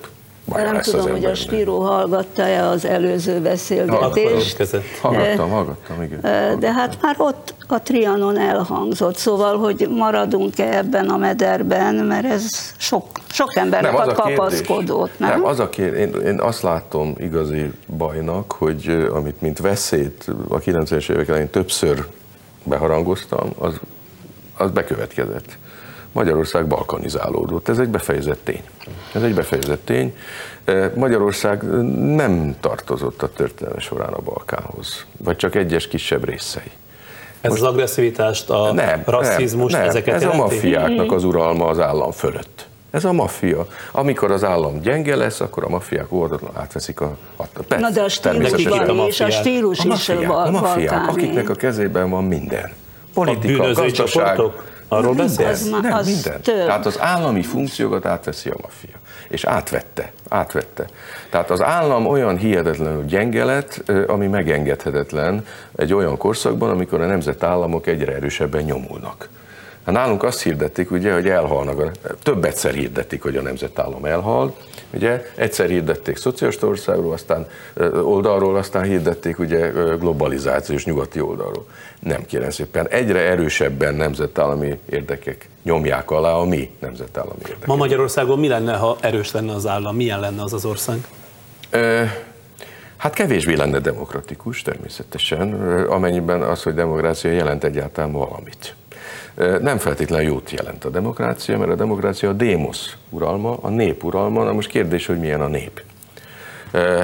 baja 0.46 0.72
Nem 0.72 0.82
tudom, 0.82 1.12
hogy 1.12 1.26
a. 1.26 1.36
Spiro 1.36 1.80
hallgatta-e 1.80 2.68
az 2.68 2.86
előző 2.86 3.40
beszélgetést. 3.40 4.68
Hallgattam, 5.02 5.50
hallgattam, 5.50 6.02
igen. 6.02 6.60
De 6.60 6.74
hát 6.74 6.98
már 7.02 7.16
ott 7.18 7.54
a 7.68 7.82
Trianon 7.82 8.38
elhangzott, 8.38 9.18
szóval, 9.18 9.58
hogy 9.58 9.90
maradunk-e 9.90 10.78
ebben 10.78 11.10
a 11.10 11.18
mederben, 11.18 11.96
mert 11.96 12.26
ez 12.26 12.46
sok, 12.78 13.06
sok 13.32 13.56
embernek 13.56 14.00
ad 14.00 14.14
kapaszkodót, 14.14 15.20
nem? 15.20 15.30
nem 15.30 15.46
az 15.46 15.60
a 15.60 15.70
kérdés. 15.70 16.00
Én, 16.00 16.22
én 16.22 16.40
azt 16.40 16.62
látom 16.62 17.16
igazi 17.18 17.72
bajnak, 17.98 18.52
hogy 18.52 19.08
amit 19.14 19.42
mint 19.42 19.60
veszélyt 19.60 20.26
a 20.48 20.60
90-es 20.60 21.10
évek 21.10 21.28
elején 21.28 21.50
többször 21.50 22.06
beharangoztam, 22.64 23.50
az, 23.58 23.80
az 24.58 24.72
bekövetkezett. 24.72 25.58
Magyarország 26.14 26.68
balkanizálódott. 26.68 27.70
Ez 27.70 27.78
egy 27.78 27.90
befejezett 27.90 28.40
tény. 28.44 28.64
Ez 29.14 29.24
egy 29.24 29.34
befejezett 29.34 29.86
tény. 29.86 30.16
Magyarország 30.96 31.64
nem 32.16 32.56
tartozott 32.60 33.22
a 33.22 33.30
történelme 33.30 33.80
során 33.80 34.14
a 34.14 34.22
Balkánhoz, 34.22 35.06
vagy 35.18 35.36
csak 35.36 35.56
egyes 35.56 35.88
kisebb 35.88 36.26
részei. 36.26 36.72
Ez 37.42 37.52
Most, 37.52 37.64
az 37.64 37.68
agresszivitást, 37.68 38.50
a 38.50 38.74
nem, 38.74 39.04
rasszizmus, 39.06 39.72
nem, 39.72 39.80
nem. 39.80 39.90
ezeket 39.90 40.14
Ez 40.14 40.22
jelenti? 40.22 40.42
a 40.42 40.46
maffiáknak 40.46 41.12
az 41.12 41.24
uralma 41.24 41.66
az 41.66 41.80
állam 41.80 42.12
fölött. 42.12 42.68
Ez 42.92 43.06
a 43.06 43.12
maffia. 43.12 43.68
Amikor 43.92 44.32
az 44.32 44.44
állam 44.44 44.82
gyenge 44.82 45.16
lesz, 45.16 45.40
akkor 45.40 45.64
a 45.64 45.70
maffiák 45.70 46.06
ordatlan 46.10 46.52
átveszik 46.56 47.02
a... 47.02 47.18
a 47.36 47.44
perc, 47.68 47.82
Na 47.82 47.90
de 47.90 48.02
a 48.02 48.10
stílus 48.10 48.64
van, 48.66 48.98
és 49.08 49.20
a 49.20 49.30
stílus 49.30 49.80
a 49.80 49.88
maffiák, 49.88 50.22
is 50.22 50.28
a 50.28 50.52
maffiák, 50.52 51.08
akiknek 51.08 51.50
a 51.50 51.54
kezében 51.54 52.10
van 52.10 52.24
minden. 52.24 52.72
Politika, 53.14 53.64
a 53.64 53.74
gazdaság. 53.74 54.08
Csoportok? 54.08 54.73
Arról 54.98 55.14
beszélsz? 55.14 55.70
Nem, 55.70 55.94
az 55.94 56.06
minden. 56.08 56.42
Több. 56.42 56.66
Tehát 56.66 56.86
az 56.86 57.00
állami 57.00 57.42
funkciókat 57.42 58.06
átveszi 58.06 58.50
a 58.50 58.56
maffia. 58.62 58.96
És 59.28 59.44
átvette, 59.44 60.12
átvette. 60.30 60.86
Tehát 61.30 61.50
az 61.50 61.62
állam 61.62 62.08
olyan 62.08 62.38
hihetetlenül 62.38 63.06
gyenge 63.06 63.44
lett, 63.44 63.92
ami 64.08 64.28
megengedhetetlen 64.28 65.46
egy 65.76 65.94
olyan 65.94 66.18
korszakban, 66.18 66.70
amikor 66.70 67.02
a 67.02 67.06
nemzetállamok 67.06 67.88
egyre 67.88 68.14
erősebben 68.14 68.64
nyomulnak. 68.64 69.30
Hát 69.86 69.96
nálunk 69.96 70.24
azt 70.24 70.42
hirdették, 70.42 70.92
ugye, 70.92 71.14
hogy 71.14 71.28
elhalnak, 71.28 71.92
több 72.24 72.46
egyszer 72.46 72.74
hirdették, 72.74 73.22
hogy 73.22 73.38
a 73.38 73.42
nemzetállam 73.42 74.06
elhal, 74.06 74.56
ugye, 74.94 75.26
egyszer 75.36 75.70
hirdették 75.70 76.18
szocialista 76.18 76.68
országról, 76.68 77.14
aztán 77.14 77.48
oldalról, 78.04 78.56
aztán 78.56 78.84
hirdették 78.84 79.40
ugye 79.40 79.68
globalizációs 80.00 80.86
nyugati 80.86 81.22
oldalról. 81.22 81.66
Nem 82.00 82.26
kérem 82.26 82.50
szépen, 82.50 82.88
egyre 82.88 83.20
erősebben 83.20 83.96
nemzetállami 83.96 84.80
érdekek 84.90 85.50
nyomják 85.64 86.12
alá 86.12 86.32
a 86.32 86.46
mi 86.46 86.72
nemzetállami 86.80 87.40
érdekeket. 87.40 87.68
Ma 87.68 87.76
Magyarországon 87.76 88.40
mi 88.40 88.48
lenne, 88.48 88.76
ha 88.76 88.98
erős 89.00 89.32
lenne 89.32 89.54
az 89.54 89.68
állam? 89.68 89.96
Milyen 89.96 90.20
lenne 90.20 90.44
az 90.44 90.54
az 90.54 90.66
ország? 90.66 91.08
Hát 92.98 93.14
kevésbé 93.14 93.54
lenne 93.54 93.80
demokratikus 93.80 94.62
természetesen, 94.62 95.54
amennyiben 95.88 96.42
az, 96.42 96.64
hogy 96.64 96.74
demokrácia 96.74 97.32
jelent 97.32 97.64
egyáltalán 97.64 98.12
valamit. 98.12 98.76
Nem 99.62 99.78
feltétlenül 99.78 100.26
jót 100.26 100.52
jelent 100.52 100.86
a 100.86 100.90
demokrácia, 100.90 101.58
mert 101.58 101.72
a 101.72 101.76
demokrácia 101.76 102.30
a 102.30 102.34
démosz 102.34 102.96
uralma, 103.10 103.58
a 103.62 103.70
nép 103.70 104.04
uralma, 104.04 104.44
na 104.44 104.54
most 104.54 104.70
kérdés, 104.70 105.06
hogy 105.06 105.20
milyen 105.20 105.42
a 105.42 105.48
nép. 105.48 105.84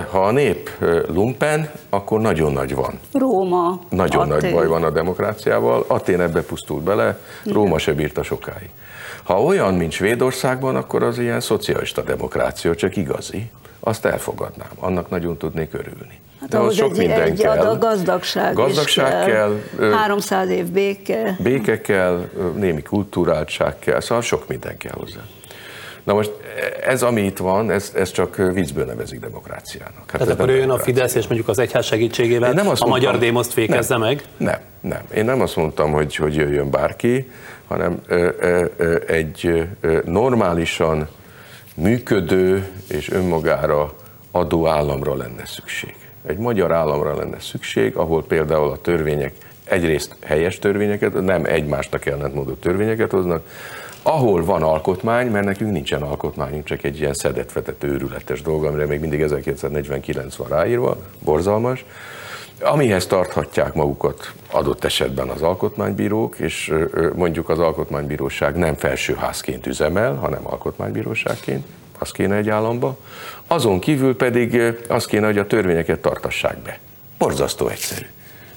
Ha 0.09 0.25
a 0.25 0.31
nép 0.31 0.69
lumpen, 1.07 1.69
akkor 1.89 2.19
nagyon 2.19 2.51
nagy 2.51 2.75
van. 2.75 2.99
Róma. 3.13 3.79
Nagyon 3.89 4.31
Atén. 4.31 4.49
nagy 4.49 4.53
baj 4.53 4.67
van 4.67 4.83
a 4.83 4.89
demokráciával. 4.89 5.85
Atén 5.87 6.21
ebbe 6.21 6.41
pusztult 6.41 6.83
bele, 6.83 7.19
Róma 7.45 7.77
se 7.77 7.93
bírta 7.93 8.23
sokáig. 8.23 8.69
Ha 9.23 9.43
olyan, 9.43 9.73
mint 9.73 9.91
Svédországban, 9.91 10.75
akkor 10.75 11.03
az 11.03 11.19
ilyen 11.19 11.39
szocialista 11.39 12.01
demokrácia, 12.01 12.75
csak 12.75 12.95
igazi, 12.95 13.49
azt 13.79 14.05
elfogadnám. 14.05 14.69
Annak 14.79 15.09
nagyon 15.09 15.37
tudnék 15.37 15.73
örülni. 15.73 16.19
Hát 16.39 16.49
De 16.49 16.57
ahhoz 16.57 16.75
sok 16.75 16.91
egy, 16.91 16.97
minden 16.97 17.21
egy 17.21 17.39
kell. 17.39 17.57
adag 17.57 17.79
gazdagság, 17.79 18.53
gazdagság 18.53 19.25
kell, 19.25 19.59
kell 19.77 19.91
300 19.91 20.49
év 20.49 20.65
béke. 20.65 21.35
Béke 21.39 21.81
kell, 21.81 22.29
némi 22.55 22.81
kultúráltság 22.81 23.79
kell, 23.79 23.99
szóval 23.99 24.23
sok 24.23 24.47
minden 24.47 24.77
kell 24.77 24.93
hozzá. 24.95 25.19
Na 26.03 26.13
most 26.13 26.31
ez, 26.85 27.03
ami 27.03 27.21
itt 27.21 27.37
van, 27.37 27.71
ez, 27.71 27.91
ez 27.95 28.11
csak 28.11 28.35
viccből 28.35 28.85
nevezik 28.85 29.19
demokráciának. 29.19 30.11
Hát 30.11 30.21
Tehát 30.21 30.29
akkor 30.29 30.49
jön 30.49 30.69
a 30.69 30.77
Fidesz, 30.77 31.15
és 31.15 31.27
mondjuk 31.27 31.47
az 31.49 31.59
egyház 31.59 31.85
segítségével 31.85 32.51
nem 32.51 32.67
azt 32.67 32.81
a 32.81 32.85
mondtam, 32.85 33.09
magyar 33.09 33.21
démoszt 33.21 33.53
fékezze 33.53 33.97
nem, 33.97 34.07
meg? 34.07 34.23
Nem, 34.37 34.59
nem. 34.81 35.01
Én 35.15 35.25
nem 35.25 35.41
azt 35.41 35.55
mondtam, 35.55 35.91
hogy, 35.91 36.15
hogy 36.15 36.35
jöjjön 36.35 36.69
bárki, 36.69 37.31
hanem 37.67 37.99
ö, 38.07 38.29
ö, 38.39 38.65
ö, 38.77 38.95
egy 39.07 39.67
ö, 39.81 39.97
normálisan 40.05 41.07
működő 41.75 42.67
és 42.87 43.09
önmagára 43.09 43.93
adó 44.31 44.67
államra 44.67 45.15
lenne 45.15 45.45
szükség. 45.45 45.95
Egy 46.25 46.37
magyar 46.37 46.71
államra 46.71 47.15
lenne 47.15 47.39
szükség, 47.39 47.95
ahol 47.95 48.23
például 48.23 48.69
a 48.69 48.81
törvények 48.81 49.33
egyrészt 49.63 50.15
helyes 50.23 50.59
törvényeket, 50.59 51.21
nem 51.23 51.45
egymásnak 51.45 52.05
ellentmondó 52.05 52.53
törvényeket 52.53 53.11
hoznak, 53.11 53.43
ahol 54.01 54.45
van 54.45 54.63
alkotmány, 54.63 55.27
mert 55.27 55.45
nekünk 55.45 55.71
nincsen 55.71 56.01
alkotmányunk, 56.01 56.65
csak 56.65 56.83
egy 56.83 56.99
ilyen 56.99 57.13
szedetvetett 57.13 57.83
őrületes 57.83 58.41
dolog, 58.41 58.65
amire 58.65 58.85
még 58.85 58.99
mindig 58.99 59.21
1949 59.21 60.35
van 60.35 60.47
ráírva, 60.47 60.97
borzalmas, 61.19 61.85
amihez 62.61 63.07
tarthatják 63.07 63.73
magukat 63.73 64.33
adott 64.51 64.83
esetben 64.83 65.27
az 65.27 65.41
alkotmánybírók, 65.41 66.39
és 66.39 66.73
mondjuk 67.15 67.49
az 67.49 67.59
alkotmánybíróság 67.59 68.55
nem 68.55 68.75
felsőházként 68.75 69.67
üzemel, 69.67 70.15
hanem 70.15 70.47
alkotmánybíróságként, 70.47 71.65
az 71.99 72.11
kéne 72.11 72.35
egy 72.35 72.49
államba. 72.49 72.97
Azon 73.47 73.79
kívül 73.79 74.15
pedig 74.15 74.61
az 74.87 75.05
kéne, 75.05 75.25
hogy 75.25 75.37
a 75.37 75.47
törvényeket 75.47 75.99
tartassák 75.99 76.57
be. 76.57 76.79
Borzasztó 77.17 77.67
egyszerű. 77.67 78.05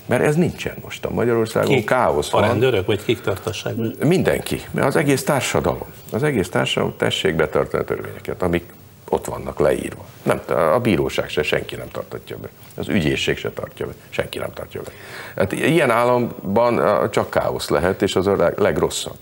Mert 0.07 0.23
ez 0.23 0.37
nincsen 0.37 0.75
most 0.83 1.05
a 1.05 1.11
Magyarországon, 1.11 1.75
kik? 1.75 1.87
káosz 1.87 2.31
van. 2.31 2.43
A 2.43 2.47
rendőrök, 2.47 2.87
vagy 2.87 3.05
kik 3.05 3.21
tartassák 3.21 3.75
be? 3.75 4.07
Mindenki, 4.07 4.61
mert 4.71 4.87
az 4.87 4.97
egész 4.97 5.25
társadalom. 5.25 5.87
Az 6.13 6.23
egész 6.23 6.49
társadalom 6.49 6.95
tessék 6.97 7.35
betartani 7.35 7.83
a 7.83 7.87
törvényeket, 7.87 8.43
amik 8.43 8.65
ott 9.13 9.27
vannak 9.27 9.59
leírva. 9.59 10.05
Nem, 10.23 10.41
a 10.75 10.79
bíróság 10.79 11.29
se, 11.29 11.43
senki 11.43 11.75
nem 11.75 11.91
tartatja 11.91 12.37
be. 12.37 12.49
Az 12.77 12.89
ügyészség 12.89 13.37
se 13.37 13.51
tartja 13.51 13.87
be, 13.87 13.93
senki 14.09 14.39
nem 14.39 14.53
tartja 14.53 14.81
be. 14.83 14.91
Hát 15.37 15.53
ilyen 15.53 15.91
államban 15.91 17.11
csak 17.11 17.31
káosz 17.31 17.69
lehet, 17.69 18.03
és 18.03 18.17
az 18.17 18.27
a 18.27 18.53
legrosszabb. 18.57 19.17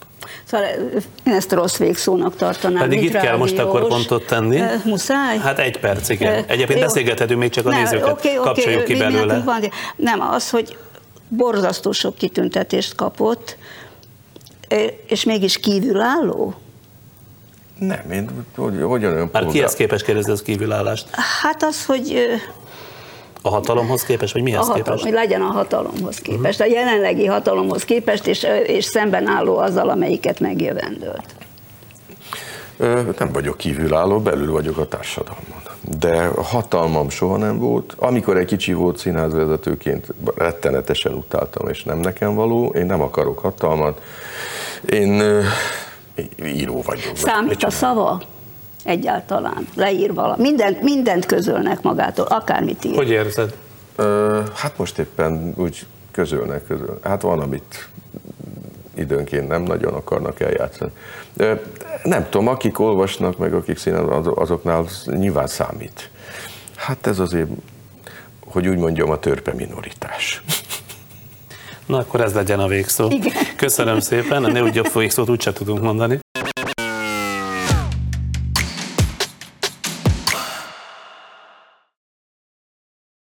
Szóval 0.45 0.67
én 1.27 1.33
ezt 1.33 1.53
rossz 1.53 1.77
végszónak 1.77 2.37
tartanám. 2.37 2.83
Pedig 2.83 3.03
itt 3.03 3.17
kell 3.17 3.37
most 3.37 3.59
akkor 3.59 3.87
pontot 3.87 4.27
tenni. 4.27 4.61
Uh, 4.61 4.85
muszáj? 4.85 5.39
Hát 5.39 5.59
egy 5.59 5.79
perc, 5.79 6.09
igen. 6.09 6.45
Egyébként 6.47 6.79
uh, 6.79 6.85
beszélgethetünk, 6.85 7.41
még 7.41 7.51
csak 7.51 7.67
a 7.67 7.71
nem, 7.71 7.83
nézőket 7.83 8.09
okay, 8.09 8.39
okay, 8.39 8.53
kapcsoljuk 8.53 8.85
ki 8.85 8.97
belőle. 8.97 9.43
Van, 9.45 9.61
nem, 9.97 10.21
az, 10.21 10.51
hogy 10.51 10.77
borzasztó 11.29 11.93
sok 11.93 12.15
kitüntetést 12.15 12.95
kapott, 12.95 13.57
és 15.07 15.25
mégis 15.25 15.59
kívülálló. 15.59 16.55
Nem, 17.81 18.11
én 18.13 18.31
hogy, 18.57 18.83
hogyan 18.83 19.17
ön 19.17 19.29
Már 19.33 19.47
kihez 19.47 19.75
képes 19.75 20.03
kérdezni 20.03 20.33
az 20.33 20.43
kívülállást? 20.43 21.09
Hát 21.43 21.63
az, 21.63 21.85
hogy 21.85 22.27
a 23.43 23.49
hatalomhoz 23.49 24.05
képest, 24.05 24.33
vagy 24.33 24.43
mihez 24.43 24.59
a 24.59 24.63
hatalom, 24.63 24.85
képest? 24.85 25.03
Hogy 25.03 25.13
legyen 25.13 25.41
a 25.43 25.51
hatalomhoz 25.51 26.17
képest, 26.17 26.61
uh-huh. 26.61 26.77
a 26.77 26.81
jelenlegi 26.81 27.27
hatalomhoz 27.27 27.85
képest, 27.85 28.27
és, 28.27 28.47
és 28.67 28.85
szemben 28.85 29.27
álló 29.27 29.57
azzal, 29.57 29.89
amelyiket 29.89 30.41
megjövendőlt. 30.41 31.35
Nem 33.19 33.33
vagyok 33.33 33.57
kívülálló, 33.57 34.21
belül 34.21 34.53
vagyok 34.53 34.79
a 34.79 34.89
társadalmon. 34.89 35.63
De 35.99 36.31
a 36.37 36.43
hatalmam 36.43 37.09
soha 37.09 37.37
nem 37.37 37.59
volt. 37.59 37.95
Amikor 37.99 38.37
egy 38.37 38.47
kicsi 38.47 38.73
volt 38.73 38.99
színházvezetőként, 38.99 40.07
rettenetesen 40.37 41.13
utáltam, 41.13 41.69
és 41.69 41.83
nem 41.83 41.99
nekem 41.99 42.35
való. 42.35 42.69
Én 42.69 42.87
nem 42.87 43.01
akarok 43.01 43.39
hatalmat. 43.39 44.01
Én 44.89 45.23
író 46.45 46.83
vagyok. 46.83 47.17
Számít 47.17 47.63
a 47.63 47.71
szava? 47.71 48.23
egyáltalán 48.85 49.69
leír 49.75 50.15
valami. 50.15 50.43
Mindent, 50.43 50.83
mindent 50.83 51.27
közölnek 51.27 51.83
magától, 51.83 52.27
akármit 52.27 52.85
ír. 52.85 52.97
Hogy 52.97 53.11
érzed? 53.11 53.55
Ö, 53.97 54.41
hát 54.55 54.79
most 54.79 54.99
éppen 54.99 55.55
úgy 55.57 55.87
közölnek, 56.11 56.67
közölnek. 56.67 57.05
Hát 57.07 57.23
van, 57.23 57.41
amit 57.41 57.89
időnként 58.95 59.49
nem 59.49 59.63
nagyon 59.63 59.95
akarnak 59.95 60.41
eljátszani. 60.41 60.91
Ö, 61.37 61.55
nem 62.03 62.29
tudom, 62.29 62.49
akik 62.49 62.79
olvasnak, 62.79 63.39
meg 63.39 63.55
akik 63.55 63.79
színen, 63.79 64.05
azoknál 64.35 64.85
nyilván 65.05 65.47
számít. 65.47 66.11
Hát 66.77 67.07
ez 67.07 67.19
azért, 67.19 67.49
hogy 68.47 68.69
úgy 68.69 68.79
mondjam, 68.79 69.11
a 69.11 69.19
törpe 69.19 69.55
minoritás. 69.55 70.43
Na 71.91 71.99
akkor 71.99 72.21
ez 72.21 72.35
legyen 72.35 72.61
a 72.61 72.67
végszó. 72.67 73.11
Igen. 73.11 73.33
Köszönöm 73.57 74.01
szépen, 74.01 74.45
a 74.45 74.49
ne 74.49 74.63
úgy 74.63 74.75
jobb 74.75 74.93
végszót 74.93 75.29
úgyse 75.29 75.53
tudunk 75.53 75.83
mondani. 75.83 76.19